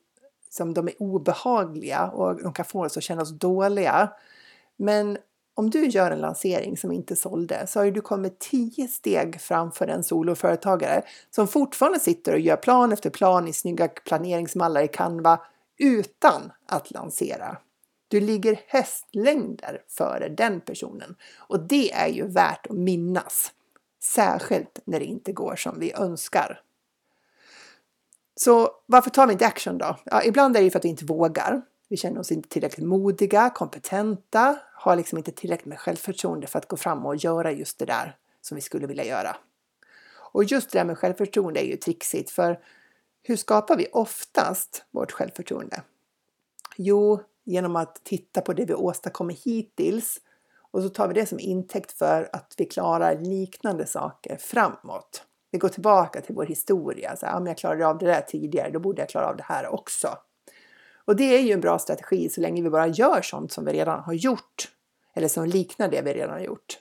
som 0.50 0.74
de 0.74 0.88
är 0.88 1.02
obehagliga 1.02 2.10
och 2.10 2.42
de 2.42 2.52
kan 2.52 2.64
få 2.64 2.84
oss 2.84 2.96
att 2.96 3.02
känna 3.02 3.22
oss 3.22 3.38
dåliga. 3.38 4.10
Men 4.76 5.18
om 5.54 5.70
du 5.70 5.86
gör 5.86 6.10
en 6.10 6.18
lansering 6.18 6.76
som 6.76 6.92
inte 6.92 7.16
sålde 7.16 7.66
så 7.66 7.80
har 7.80 7.90
du 7.90 8.00
kommit 8.00 8.38
tio 8.38 8.88
steg 8.88 9.40
framför 9.40 9.86
en 9.86 10.04
soloföretagare 10.04 11.02
som 11.30 11.48
fortfarande 11.48 12.00
sitter 12.00 12.32
och 12.32 12.40
gör 12.40 12.56
plan 12.56 12.92
efter 12.92 13.10
plan 13.10 13.48
i 13.48 13.52
snygga 13.52 13.88
planeringsmallar 13.88 14.82
i 14.82 14.88
Canva 14.88 15.40
utan 15.78 16.52
att 16.66 16.90
lansera. 16.90 17.58
Du 18.08 18.20
ligger 18.20 18.60
hästlängder 18.66 19.82
före 19.88 20.28
den 20.28 20.60
personen 20.60 21.16
och 21.36 21.60
det 21.60 21.92
är 21.92 22.08
ju 22.08 22.26
värt 22.26 22.66
att 22.66 22.76
minnas. 22.76 23.52
Särskilt 24.02 24.80
när 24.84 24.98
det 24.98 25.06
inte 25.06 25.32
går 25.32 25.56
som 25.56 25.80
vi 25.80 25.92
önskar. 25.92 26.60
Så 28.40 28.70
varför 28.86 29.10
tar 29.10 29.26
vi 29.26 29.32
inte 29.32 29.46
action 29.46 29.78
då? 29.78 29.96
Ja, 30.04 30.22
ibland 30.22 30.56
är 30.56 30.60
det 30.60 30.64
ju 30.64 30.70
för 30.70 30.78
att 30.78 30.84
vi 30.84 30.88
inte 30.88 31.04
vågar. 31.04 31.62
Vi 31.88 31.96
känner 31.96 32.20
oss 32.20 32.32
inte 32.32 32.48
tillräckligt 32.48 32.86
modiga, 32.86 33.50
kompetenta, 33.50 34.58
har 34.74 34.96
liksom 34.96 35.18
inte 35.18 35.32
tillräckligt 35.32 35.66
med 35.66 35.78
självförtroende 35.78 36.46
för 36.46 36.58
att 36.58 36.68
gå 36.68 36.76
fram 36.76 37.06
och 37.06 37.16
göra 37.16 37.52
just 37.52 37.78
det 37.78 37.84
där 37.84 38.16
som 38.40 38.54
vi 38.54 38.60
skulle 38.60 38.86
vilja 38.86 39.04
göra. 39.04 39.36
Och 40.32 40.44
just 40.44 40.70
det 40.70 40.78
där 40.78 40.84
med 40.84 40.98
självförtroende 40.98 41.60
är 41.60 41.66
ju 41.66 41.76
trixigt 41.76 42.30
för 42.30 42.58
hur 43.22 43.36
skapar 43.36 43.76
vi 43.76 43.86
oftast 43.92 44.84
vårt 44.90 45.12
självförtroende? 45.12 45.82
Jo, 46.76 47.20
genom 47.44 47.76
att 47.76 48.04
titta 48.04 48.40
på 48.40 48.52
det 48.52 48.64
vi 48.64 48.74
åstadkommit 48.74 49.42
hittills 49.44 50.20
och 50.70 50.82
så 50.82 50.88
tar 50.88 51.08
vi 51.08 51.14
det 51.14 51.26
som 51.26 51.40
intäkt 51.40 51.92
för 51.92 52.28
att 52.32 52.54
vi 52.56 52.64
klarar 52.64 53.20
liknande 53.20 53.86
saker 53.86 54.36
framåt. 54.36 55.24
Vi 55.50 55.58
går 55.58 55.68
tillbaka 55.68 56.20
till 56.20 56.34
vår 56.34 56.46
historia. 56.46 57.16
Så 57.16 57.26
ja, 57.26 57.36
om 57.36 57.46
jag 57.46 57.58
klarade 57.58 57.86
av 57.86 57.98
det 57.98 58.06
där 58.06 58.20
tidigare, 58.20 58.70
då 58.70 58.78
borde 58.78 59.02
jag 59.02 59.08
klara 59.08 59.28
av 59.28 59.36
det 59.36 59.42
här 59.42 59.74
också. 59.74 60.08
Och 61.04 61.16
det 61.16 61.36
är 61.36 61.40
ju 61.40 61.52
en 61.52 61.60
bra 61.60 61.78
strategi 61.78 62.28
så 62.28 62.40
länge 62.40 62.62
vi 62.62 62.70
bara 62.70 62.86
gör 62.86 63.22
sånt 63.22 63.52
som 63.52 63.64
vi 63.64 63.72
redan 63.72 64.00
har 64.00 64.12
gjort. 64.12 64.68
Eller 65.14 65.28
som 65.28 65.46
liknar 65.46 65.88
det 65.88 66.02
vi 66.02 66.12
redan 66.12 66.30
har 66.30 66.40
gjort. 66.40 66.78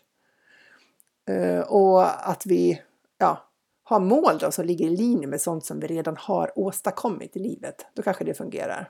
Eh, 1.29 1.59
och 1.59 2.29
att 2.29 2.45
vi 2.45 2.81
ja, 3.17 3.49
har 3.83 3.99
mål 3.99 4.37
då 4.39 4.51
som 4.51 4.65
ligger 4.65 4.85
i 4.85 4.97
linje 4.97 5.27
med 5.27 5.41
sånt 5.41 5.65
som 5.65 5.79
vi 5.79 5.87
redan 5.87 6.17
har 6.17 6.59
åstadkommit 6.59 7.35
i 7.35 7.39
livet. 7.39 7.85
Då 7.93 8.01
kanske 8.01 8.23
det 8.23 8.33
fungerar. 8.33 8.89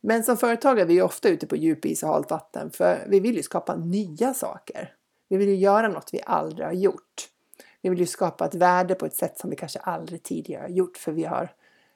Men 0.00 0.24
som 0.24 0.36
företagare 0.36 0.84
är 0.84 0.86
vi 0.86 1.02
ofta 1.02 1.28
ute 1.28 1.46
på 1.46 1.56
djupis 1.56 2.02
och 2.02 2.08
halt 2.08 2.30
vatten 2.30 2.70
för 2.70 3.04
vi 3.08 3.20
vill 3.20 3.36
ju 3.36 3.42
skapa 3.42 3.76
nya 3.76 4.34
saker. 4.34 4.94
Vi 5.28 5.36
vill 5.36 5.48
ju 5.48 5.56
göra 5.56 5.88
något 5.88 6.10
vi 6.12 6.20
aldrig 6.26 6.66
har 6.66 6.72
gjort. 6.72 7.28
Vi 7.82 7.88
vill 7.88 7.98
ju 7.98 8.06
skapa 8.06 8.46
ett 8.46 8.54
värde 8.54 8.94
på 8.94 9.06
ett 9.06 9.14
sätt 9.16 9.38
som 9.38 9.50
vi 9.50 9.56
kanske 9.56 9.78
aldrig 9.78 10.22
tidigare 10.22 10.62
har 10.62 10.68
gjort 10.68 10.96
för 10.96 11.12
vi 11.12 11.24
har 11.24 11.54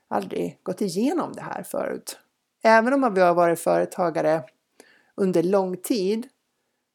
aldrig 0.08 0.58
gått 0.62 0.80
igenom 0.80 1.32
det 1.32 1.42
här 1.42 1.62
förut. 1.62 2.18
Även 2.62 3.04
om 3.04 3.14
vi 3.14 3.20
har 3.20 3.34
varit 3.34 3.60
företagare 3.60 4.42
under 5.14 5.42
lång 5.42 5.76
tid 5.76 6.28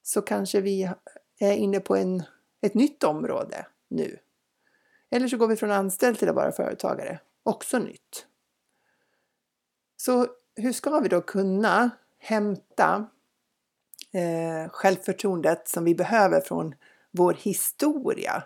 så 0.04 0.22
kanske 0.22 0.62
vi 0.62 0.92
är 1.40 1.54
inne 1.54 1.80
på 1.80 1.96
en, 1.96 2.24
ett 2.62 2.74
nytt 2.74 3.04
område 3.04 3.66
nu. 3.88 4.18
Eller 5.10 5.28
så 5.28 5.38
går 5.38 5.48
vi 5.48 5.56
från 5.56 5.72
anställd 5.72 6.20
till 6.20 6.30
att 6.30 6.36
vara 6.36 6.52
företagare. 6.52 7.20
Också 7.44 7.80
nytt. 7.80 8.28
Så 9.98 10.28
hur 10.56 10.74
ska 10.74 11.00
vi 11.00 11.10
då 11.10 11.22
kunna 11.22 11.90
hämta 12.18 13.08
eh, 14.12 14.70
självförtroendet 14.70 15.68
som 15.68 15.84
vi 15.84 15.96
behöver 15.96 16.42
från 16.42 16.76
vår 17.12 17.34
historia? 17.34 18.44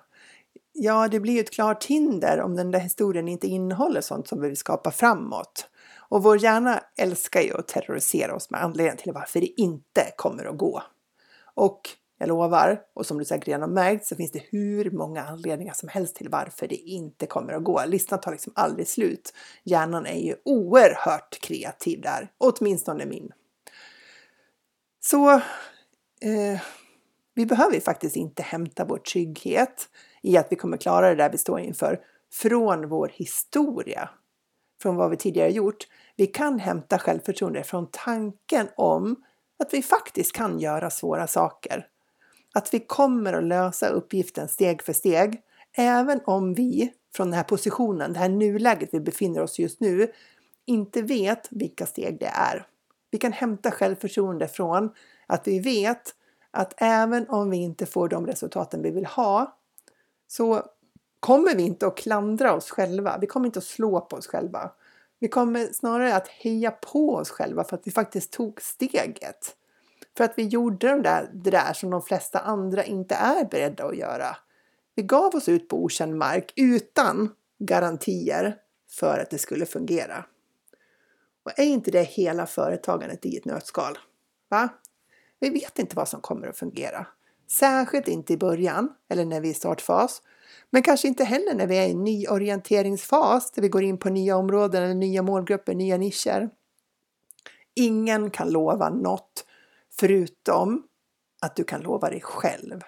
Ja, 0.82 1.08
det 1.08 1.20
blir 1.20 1.34
ju 1.34 1.40
ett 1.40 1.52
klart 1.52 1.86
hinder 1.86 2.42
om 2.42 2.56
den 2.56 2.72
där 2.72 2.80
historien 2.80 3.28
inte 3.28 3.48
innehåller 3.48 4.02
sånt 4.02 4.28
som 4.28 4.42
vi 4.42 4.48
vill 4.48 4.58
skapa 4.58 4.92
framåt. 4.92 5.70
Och 6.10 6.24
vår 6.24 6.44
hjärna 6.44 6.84
älskar 6.98 7.42
ju 7.42 7.58
att 7.58 7.68
terrorisera 7.68 8.36
oss 8.36 8.50
med 8.50 8.64
anledningen 8.64 8.98
till 8.98 9.14
varför 9.14 9.40
det 9.40 9.62
inte 9.62 10.12
kommer 10.18 10.46
att 10.46 10.58
gå. 10.58 10.84
Och 11.54 11.82
jag 12.18 12.28
lovar, 12.28 12.82
och 12.94 13.06
som 13.06 13.18
du 13.18 13.26
säkert 13.26 13.48
redan 13.48 13.62
har 13.62 13.70
märkt 13.70 14.06
så 14.06 14.16
finns 14.16 14.32
det 14.32 14.44
hur 14.50 14.92
många 14.92 15.24
anledningar 15.24 15.74
som 15.74 15.90
helst 15.90 16.16
till 16.16 16.30
varför 16.30 16.68
det 16.68 16.76
inte 16.76 17.26
kommer 17.26 17.54
att 17.54 17.64
gå. 17.64 17.84
Listan 17.88 18.22
tar 18.22 18.32
liksom 18.32 18.54
aldrig 18.56 18.88
slut. 18.88 19.34
Hjärnan 19.64 20.06
är 20.06 20.20
ju 20.20 20.36
oerhört 20.46 21.40
kreativ 21.42 22.02
där, 22.02 22.32
åtminstone 22.38 23.06
min. 23.06 23.32
Så 25.00 25.32
eh, 26.22 26.62
vi 27.34 27.46
behöver 27.46 27.74
ju 27.74 27.82
faktiskt 27.82 28.16
inte 28.16 28.44
hämta 28.44 28.86
vår 28.86 28.98
trygghet 28.98 29.90
i 30.22 30.38
att 30.38 30.48
vi 30.50 30.56
kommer 30.56 30.78
klara 30.78 31.10
det 31.10 31.16
där 31.16 31.30
vi 31.30 31.38
står 31.38 31.60
inför 31.60 32.00
från 32.34 32.90
vår 32.90 33.12
historia, 33.14 34.10
från 34.82 34.96
vad 34.96 35.10
vi 35.10 35.18
tidigare 35.18 35.52
gjort. 35.52 35.88
Vi 36.16 36.28
kan 36.28 36.60
hämta 36.60 37.00
självförtroende 37.00 37.64
från 37.64 37.88
tanken 37.92 38.68
om 38.76 39.16
att 39.60 39.74
vi 39.74 39.82
faktiskt 39.82 40.34
kan 40.34 40.60
göra 40.60 40.90
svåra 40.90 41.28
saker 41.28 41.88
att 42.54 42.74
vi 42.74 42.80
kommer 42.80 43.34
att 43.34 43.44
lösa 43.44 43.88
uppgiften 43.88 44.48
steg 44.48 44.82
för 44.82 44.94
steg, 44.94 45.42
även 45.78 46.22
om 46.26 46.54
vi 46.54 46.94
från 47.16 47.28
den 47.28 47.38
här 47.38 47.44
positionen, 47.44 48.14
det 48.14 48.20
här 48.20 48.30
nuläget 48.30 48.90
vi 48.92 49.00
befinner 49.00 49.42
oss 49.42 49.60
just 49.60 49.80
nu, 49.80 50.12
inte 50.66 51.02
vet 51.02 51.48
vilka 51.52 51.86
steg 51.86 52.20
det 52.20 52.32
är. 52.34 52.68
Vi 53.12 53.18
kan 53.18 53.32
hämta 53.32 53.72
självförtroende 53.72 54.48
från 54.48 54.92
att 55.28 55.48
vi 55.48 55.60
vet 55.60 56.16
att 56.52 56.74
även 56.78 57.30
om 57.30 57.50
vi 57.50 57.58
inte 57.58 57.86
får 57.86 58.10
de 58.10 58.28
resultaten 58.28 58.82
vi 58.82 58.92
vill 58.92 59.06
ha 59.06 59.59
så 60.32 60.64
kommer 61.20 61.56
vi 61.56 61.64
inte 61.64 61.88
att 61.88 61.98
klandra 61.98 62.54
oss 62.54 62.70
själva. 62.70 63.18
Vi 63.22 63.28
kommer 63.28 63.46
inte 63.46 63.60
att 63.60 63.66
slå 63.66 64.02
på 64.02 64.16
oss 64.16 64.28
själva. 64.28 64.72
Vi 65.20 65.28
kommer 65.28 65.66
snarare 65.66 66.16
att 66.16 66.28
heja 66.28 66.72
på 66.72 67.16
oss 67.16 67.30
själva 67.30 67.64
för 67.64 67.76
att 67.76 67.88
vi 67.88 67.92
faktiskt 67.92 68.32
tog 68.32 68.62
steget. 68.62 69.56
För 70.18 70.24
att 70.24 70.34
vi 70.36 70.44
gjorde 70.48 70.88
de 70.88 71.02
där, 71.02 71.30
det 71.34 71.52
där 71.52 71.74
som 71.74 71.90
de 71.90 72.02
flesta 72.02 72.40
andra 72.40 72.84
inte 72.84 73.16
är 73.16 73.46
beredda 73.46 73.86
att 73.86 73.98
göra. 73.98 74.38
Vi 74.96 75.04
gav 75.04 75.36
oss 75.36 75.50
ut 75.50 75.68
på 75.68 75.84
okänd 75.84 76.16
mark 76.16 76.54
utan 76.56 77.36
garantier 77.60 78.56
för 78.90 79.20
att 79.20 79.30
det 79.30 79.38
skulle 79.38 79.66
fungera. 79.66 80.26
Och 81.44 81.60
är 81.60 81.66
inte 81.66 81.92
det 81.92 82.04
hela 82.04 82.46
företagandet 82.46 83.26
i 83.26 83.38
ett 83.38 83.46
nötskal? 83.46 83.98
Va? 84.50 84.70
Vi 85.40 85.50
vet 85.50 85.80
inte 85.80 85.96
vad 85.96 86.08
som 86.08 86.22
kommer 86.22 86.48
att 86.48 86.58
fungera. 86.58 87.08
Särskilt 87.52 88.08
inte 88.08 88.34
i 88.34 88.38
början 88.38 88.90
eller 89.10 89.26
när 89.26 89.42
vi 89.42 89.48
är 89.48 89.52
i 89.52 89.56
startfas. 89.56 90.22
Men 90.70 90.84
kanske 90.84 91.08
inte 91.08 91.24
heller 91.24 91.54
när 91.54 91.68
vi 91.68 91.78
är 91.78 91.88
i 91.88 91.92
en 91.92 92.04
nyorienteringsfas 92.04 93.52
där 93.52 93.62
vi 93.62 93.70
går 93.70 93.84
in 93.84 93.98
på 93.98 94.10
nya 94.10 94.38
områden 94.38 94.84
eller 94.84 94.94
nya 94.94 95.22
målgrupper, 95.22 95.76
nya 95.76 95.98
nischer. 95.98 96.50
Ingen 97.76 98.32
kan 98.32 98.50
lova 98.50 98.90
något 98.90 99.46
Förutom 100.00 100.84
att 101.42 101.56
du 101.56 101.64
kan 101.64 101.82
lova 101.82 102.10
dig 102.10 102.22
själv. 102.22 102.82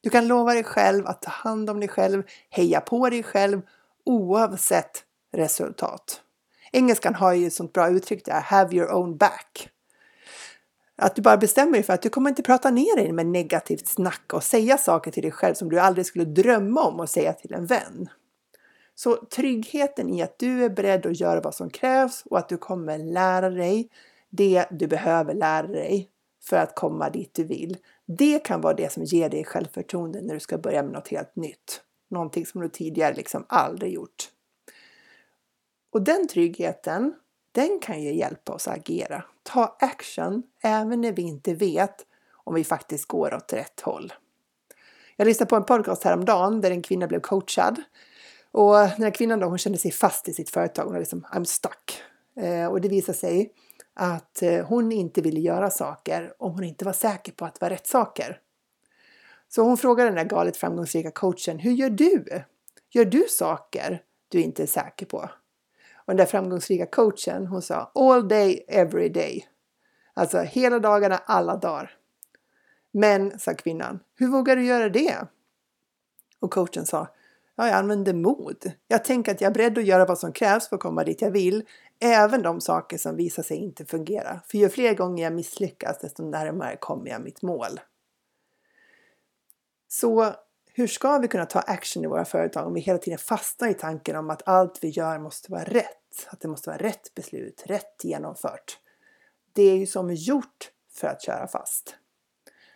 Du 0.00 0.10
kan 0.10 0.26
lova 0.26 0.54
dig 0.54 0.64
själv 0.64 1.06
att 1.06 1.22
ta 1.22 1.30
hand 1.30 1.70
om 1.70 1.80
dig 1.80 1.88
själv, 1.88 2.22
heja 2.50 2.80
på 2.80 3.10
dig 3.10 3.22
själv 3.22 3.62
oavsett 4.04 5.04
resultat. 5.32 6.20
Engelskan 6.72 7.14
har 7.14 7.32
ju 7.32 7.46
ett 7.46 7.52
sånt 7.52 7.72
bra 7.72 7.88
uttryck 7.88 8.24
där, 8.24 8.40
have 8.40 8.76
your 8.76 8.92
own 8.92 9.16
back. 9.16 9.68
Att 10.96 11.16
du 11.16 11.22
bara 11.22 11.36
bestämmer 11.36 11.72
dig 11.72 11.82
för 11.82 11.92
att 11.92 12.02
du 12.02 12.08
kommer 12.08 12.30
inte 12.30 12.42
prata 12.42 12.70
ner 12.70 12.96
dig 12.96 13.12
med 13.12 13.26
negativt 13.26 13.86
snack 13.86 14.32
och 14.32 14.42
säga 14.42 14.78
saker 14.78 15.10
till 15.10 15.22
dig 15.22 15.32
själv 15.32 15.54
som 15.54 15.68
du 15.68 15.80
aldrig 15.80 16.06
skulle 16.06 16.24
drömma 16.24 16.82
om 16.82 17.00
att 17.00 17.10
säga 17.10 17.32
till 17.32 17.54
en 17.54 17.66
vän. 17.66 18.08
Så 18.94 19.16
tryggheten 19.16 20.10
i 20.10 20.22
att 20.22 20.38
du 20.38 20.64
är 20.64 20.70
beredd 20.70 21.06
att 21.06 21.20
göra 21.20 21.40
vad 21.40 21.54
som 21.54 21.70
krävs 21.70 22.22
och 22.26 22.38
att 22.38 22.48
du 22.48 22.56
kommer 22.56 22.98
lära 22.98 23.50
dig 23.50 23.88
det 24.30 24.66
du 24.70 24.86
behöver 24.86 25.34
lära 25.34 25.66
dig 25.66 26.08
för 26.44 26.56
att 26.56 26.74
komma 26.74 27.10
dit 27.10 27.34
du 27.34 27.44
vill. 27.44 27.76
Det 28.06 28.38
kan 28.38 28.60
vara 28.60 28.74
det 28.74 28.92
som 28.92 29.04
ger 29.04 29.28
dig 29.28 29.44
självförtroende 29.44 30.20
när 30.22 30.34
du 30.34 30.40
ska 30.40 30.58
börja 30.58 30.82
med 30.82 30.92
något 30.92 31.08
helt 31.08 31.36
nytt. 31.36 31.82
Någonting 32.10 32.46
som 32.46 32.60
du 32.60 32.68
tidigare 32.68 33.14
liksom 33.14 33.44
aldrig 33.48 33.92
gjort. 33.92 34.30
Och 35.92 36.02
den 36.02 36.28
tryggheten, 36.28 37.14
den 37.52 37.80
kan 37.80 38.02
ju 38.02 38.14
hjälpa 38.14 38.52
oss 38.52 38.68
att 38.68 38.76
agera. 38.76 39.24
Ta 39.42 39.76
action 39.80 40.42
även 40.62 41.00
när 41.00 41.12
vi 41.12 41.22
inte 41.22 41.54
vet 41.54 42.06
om 42.44 42.54
vi 42.54 42.64
faktiskt 42.64 43.08
går 43.08 43.34
åt 43.34 43.52
rätt 43.52 43.80
håll. 43.80 44.12
Jag 45.16 45.26
lyssnade 45.26 45.48
på 45.48 45.56
en 45.56 45.64
podcast 45.64 46.04
häromdagen 46.04 46.60
där 46.60 46.70
en 46.70 46.82
kvinna 46.82 47.06
blev 47.06 47.20
coachad. 47.20 47.82
Och 48.52 48.74
den 48.74 49.02
här 49.02 49.14
kvinnan 49.14 49.40
då, 49.40 49.46
hon 49.46 49.58
kände 49.58 49.78
sig 49.78 49.90
fast 49.90 50.28
i 50.28 50.34
sitt 50.34 50.50
företag. 50.50 50.84
Hon 50.84 50.92
var 50.92 51.00
liksom, 51.00 51.26
I'm 51.32 51.44
stuck. 51.44 52.02
Eh, 52.36 52.66
och 52.66 52.80
det 52.80 52.88
visade 52.88 53.18
sig 53.18 53.52
att 53.94 54.42
eh, 54.42 54.66
hon 54.66 54.92
inte 54.92 55.20
ville 55.20 55.40
göra 55.40 55.70
saker 55.70 56.34
om 56.38 56.52
hon 56.52 56.64
inte 56.64 56.84
var 56.84 56.92
säker 56.92 57.32
på 57.32 57.44
att 57.44 57.54
det 57.54 57.64
var 57.64 57.70
rätt 57.70 57.86
saker. 57.86 58.40
Så 59.48 59.62
hon 59.62 59.76
frågade 59.76 60.08
den 60.08 60.16
där 60.16 60.24
galet 60.24 60.56
framgångsrika 60.56 61.10
coachen, 61.10 61.58
hur 61.58 61.72
gör 61.72 61.90
du? 61.90 62.24
Gör 62.90 63.04
du 63.04 63.24
saker 63.28 64.02
du 64.28 64.40
inte 64.40 64.62
är 64.62 64.66
säker 64.66 65.06
på? 65.06 65.30
Och 66.12 66.16
den 66.16 66.26
där 66.26 66.30
framgångsrika 66.30 66.86
coachen, 66.86 67.46
hon 67.46 67.62
sa 67.62 67.90
all 67.94 68.28
day, 68.28 68.64
every 68.68 69.08
day. 69.08 69.46
Alltså 70.14 70.38
hela 70.38 70.78
dagarna, 70.78 71.16
alla 71.16 71.56
dagar. 71.56 71.96
Men, 72.90 73.38
sa 73.38 73.54
kvinnan, 73.54 74.00
hur 74.14 74.26
vågar 74.26 74.56
du 74.56 74.64
göra 74.64 74.88
det? 74.88 75.26
Och 76.40 76.50
coachen 76.50 76.86
sa, 76.86 77.08
ja, 77.56 77.66
jag 77.66 77.76
använder 77.76 78.14
mod. 78.14 78.72
Jag 78.88 79.04
tänker 79.04 79.32
att 79.32 79.40
jag 79.40 79.50
är 79.50 79.54
beredd 79.54 79.78
att 79.78 79.84
göra 79.84 80.04
vad 80.04 80.18
som 80.18 80.32
krävs 80.32 80.68
för 80.68 80.76
att 80.76 80.82
komma 80.82 81.04
dit 81.04 81.22
jag 81.22 81.30
vill, 81.30 81.64
Även 82.00 82.42
de 82.42 82.60
saker 82.60 82.98
som 82.98 83.16
visar 83.16 83.42
sig 83.42 83.56
inte 83.56 83.84
fungera. 83.84 84.40
För 84.46 84.58
ju 84.58 84.68
fler 84.68 84.94
gånger 84.94 85.24
jag 85.24 85.32
misslyckas 85.32 85.98
desto 85.98 86.22
närmare 86.22 86.76
kommer 86.76 87.10
jag 87.10 87.20
mitt 87.20 87.42
mål. 87.42 87.80
Så 89.88 90.34
hur 90.74 90.86
ska 90.86 91.18
vi 91.18 91.28
kunna 91.28 91.46
ta 91.46 91.60
action 91.60 92.04
i 92.04 92.06
våra 92.06 92.24
företag 92.24 92.66
om 92.66 92.74
vi 92.74 92.80
hela 92.80 92.98
tiden 92.98 93.18
fastnar 93.18 93.68
i 93.68 93.74
tanken 93.74 94.16
om 94.16 94.30
att 94.30 94.48
allt 94.48 94.78
vi 94.82 94.88
gör 94.88 95.18
måste 95.18 95.52
vara 95.52 95.64
rätt? 95.64 96.01
Att 96.30 96.40
det 96.40 96.48
måste 96.48 96.70
vara 96.70 96.78
rätt 96.78 97.14
beslut, 97.14 97.62
rätt 97.66 98.04
genomfört. 98.04 98.78
Det 99.52 99.62
är 99.62 99.76
ju 99.76 99.86
som 99.86 100.14
gjort 100.14 100.70
för 100.92 101.08
att 101.08 101.22
köra 101.22 101.48
fast. 101.48 101.96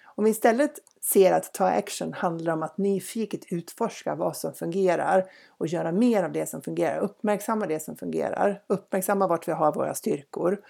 Om 0.04 0.24
vi 0.24 0.30
istället 0.30 0.78
ser 1.00 1.32
att 1.32 1.54
ta 1.54 1.66
action 1.66 2.12
handlar 2.12 2.52
om 2.52 2.62
att 2.62 2.78
nyfiket 2.78 3.52
utforska 3.52 4.14
vad 4.14 4.36
som 4.36 4.54
fungerar 4.54 5.30
och 5.48 5.66
göra 5.66 5.92
mer 5.92 6.24
av 6.24 6.32
det 6.32 6.46
som 6.46 6.62
fungerar. 6.62 6.98
Uppmärksamma 6.98 7.66
det 7.66 7.80
som 7.80 7.96
fungerar, 7.96 8.62
uppmärksamma 8.66 9.26
vart 9.26 9.48
vi 9.48 9.52
har 9.52 9.72
våra 9.72 9.94
styrkor 9.94 10.62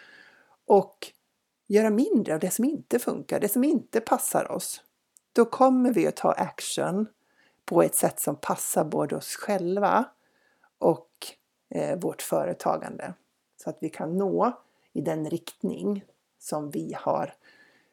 och 0.67 1.13
göra 1.67 1.91
mindre 1.91 2.35
av 2.35 2.41
det 2.41 2.51
som 2.51 2.65
inte 2.65 2.99
funkar, 2.99 3.41
det 3.41 3.49
som 3.49 3.65
inte 3.65 4.01
passar 4.01 4.53
oss. 4.53 4.83
Då 5.33 5.45
kommer 5.45 5.93
vi 5.93 6.07
att 6.07 6.17
ta 6.17 6.33
action 6.33 7.07
på 7.65 7.83
ett 7.83 7.95
sätt 7.95 8.21
som 8.21 8.37
passar 8.37 8.85
både 8.85 9.17
oss 9.17 9.37
själva 9.37 10.05
och 10.79 11.06
Eh, 11.69 11.99
vårt 11.99 12.23
företagande 12.23 13.15
så 13.57 13.71
att 13.71 13.79
vi 13.81 13.89
kan 13.89 14.19
nå 14.19 14.63
i 14.93 15.01
den 15.01 15.31
riktning 15.31 16.05
som 16.39 16.71
vi 16.71 16.97
har 16.99 17.35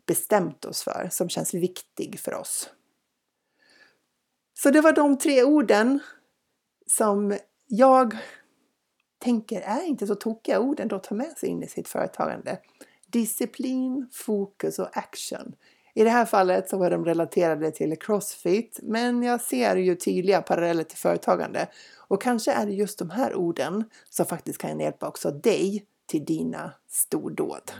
bestämt 0.05 0.65
oss 0.65 0.83
för, 0.83 1.07
som 1.11 1.29
känns 1.29 1.53
viktig 1.53 2.19
för 2.19 2.33
oss. 2.33 2.69
Så 4.53 4.69
det 4.69 4.81
var 4.81 4.91
de 4.91 5.17
tre 5.17 5.43
orden 5.43 5.99
som 6.87 7.37
jag 7.67 8.17
tänker 9.19 9.61
är 9.61 9.83
inte 9.83 10.07
så 10.07 10.15
tokiga 10.15 10.59
orden 10.59 10.93
att 10.93 11.03
ta 11.03 11.15
med 11.15 11.37
sig 11.37 11.49
in 11.49 11.63
i 11.63 11.67
sitt 11.67 11.87
företagande. 11.87 12.59
Disciplin, 13.07 14.09
fokus 14.11 14.79
och 14.79 14.97
action. 14.97 15.55
I 15.95 16.03
det 16.03 16.09
här 16.09 16.25
fallet 16.25 16.69
så 16.69 16.77
var 16.77 16.89
de 16.89 17.05
relaterade 17.05 17.71
till 17.71 17.99
Crossfit, 17.99 18.79
men 18.83 19.23
jag 19.23 19.41
ser 19.41 19.75
ju 19.75 19.95
tydliga 19.95 20.41
paralleller 20.41 20.83
till 20.83 20.97
företagande. 20.97 21.67
Och 22.07 22.21
kanske 22.21 22.51
är 22.51 22.65
det 22.65 22.71
just 22.71 22.99
de 22.99 23.09
här 23.09 23.35
orden 23.35 23.83
som 24.09 24.25
faktiskt 24.25 24.57
kan 24.57 24.79
hjälpa 24.79 25.07
också 25.07 25.31
dig 25.31 25.85
till 26.05 26.25
dina 26.25 26.71
stordåd. 26.89 27.71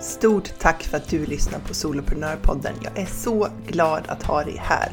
Stort 0.00 0.58
tack 0.58 0.82
för 0.82 0.96
att 0.96 1.08
du 1.08 1.26
lyssnar 1.26 1.58
på 1.58 1.74
Soloprenörpodden. 1.74 2.74
Jag 2.82 2.98
är 2.98 3.06
så 3.06 3.48
glad 3.66 4.04
att 4.08 4.22
ha 4.22 4.44
dig 4.44 4.56
här. 4.58 4.92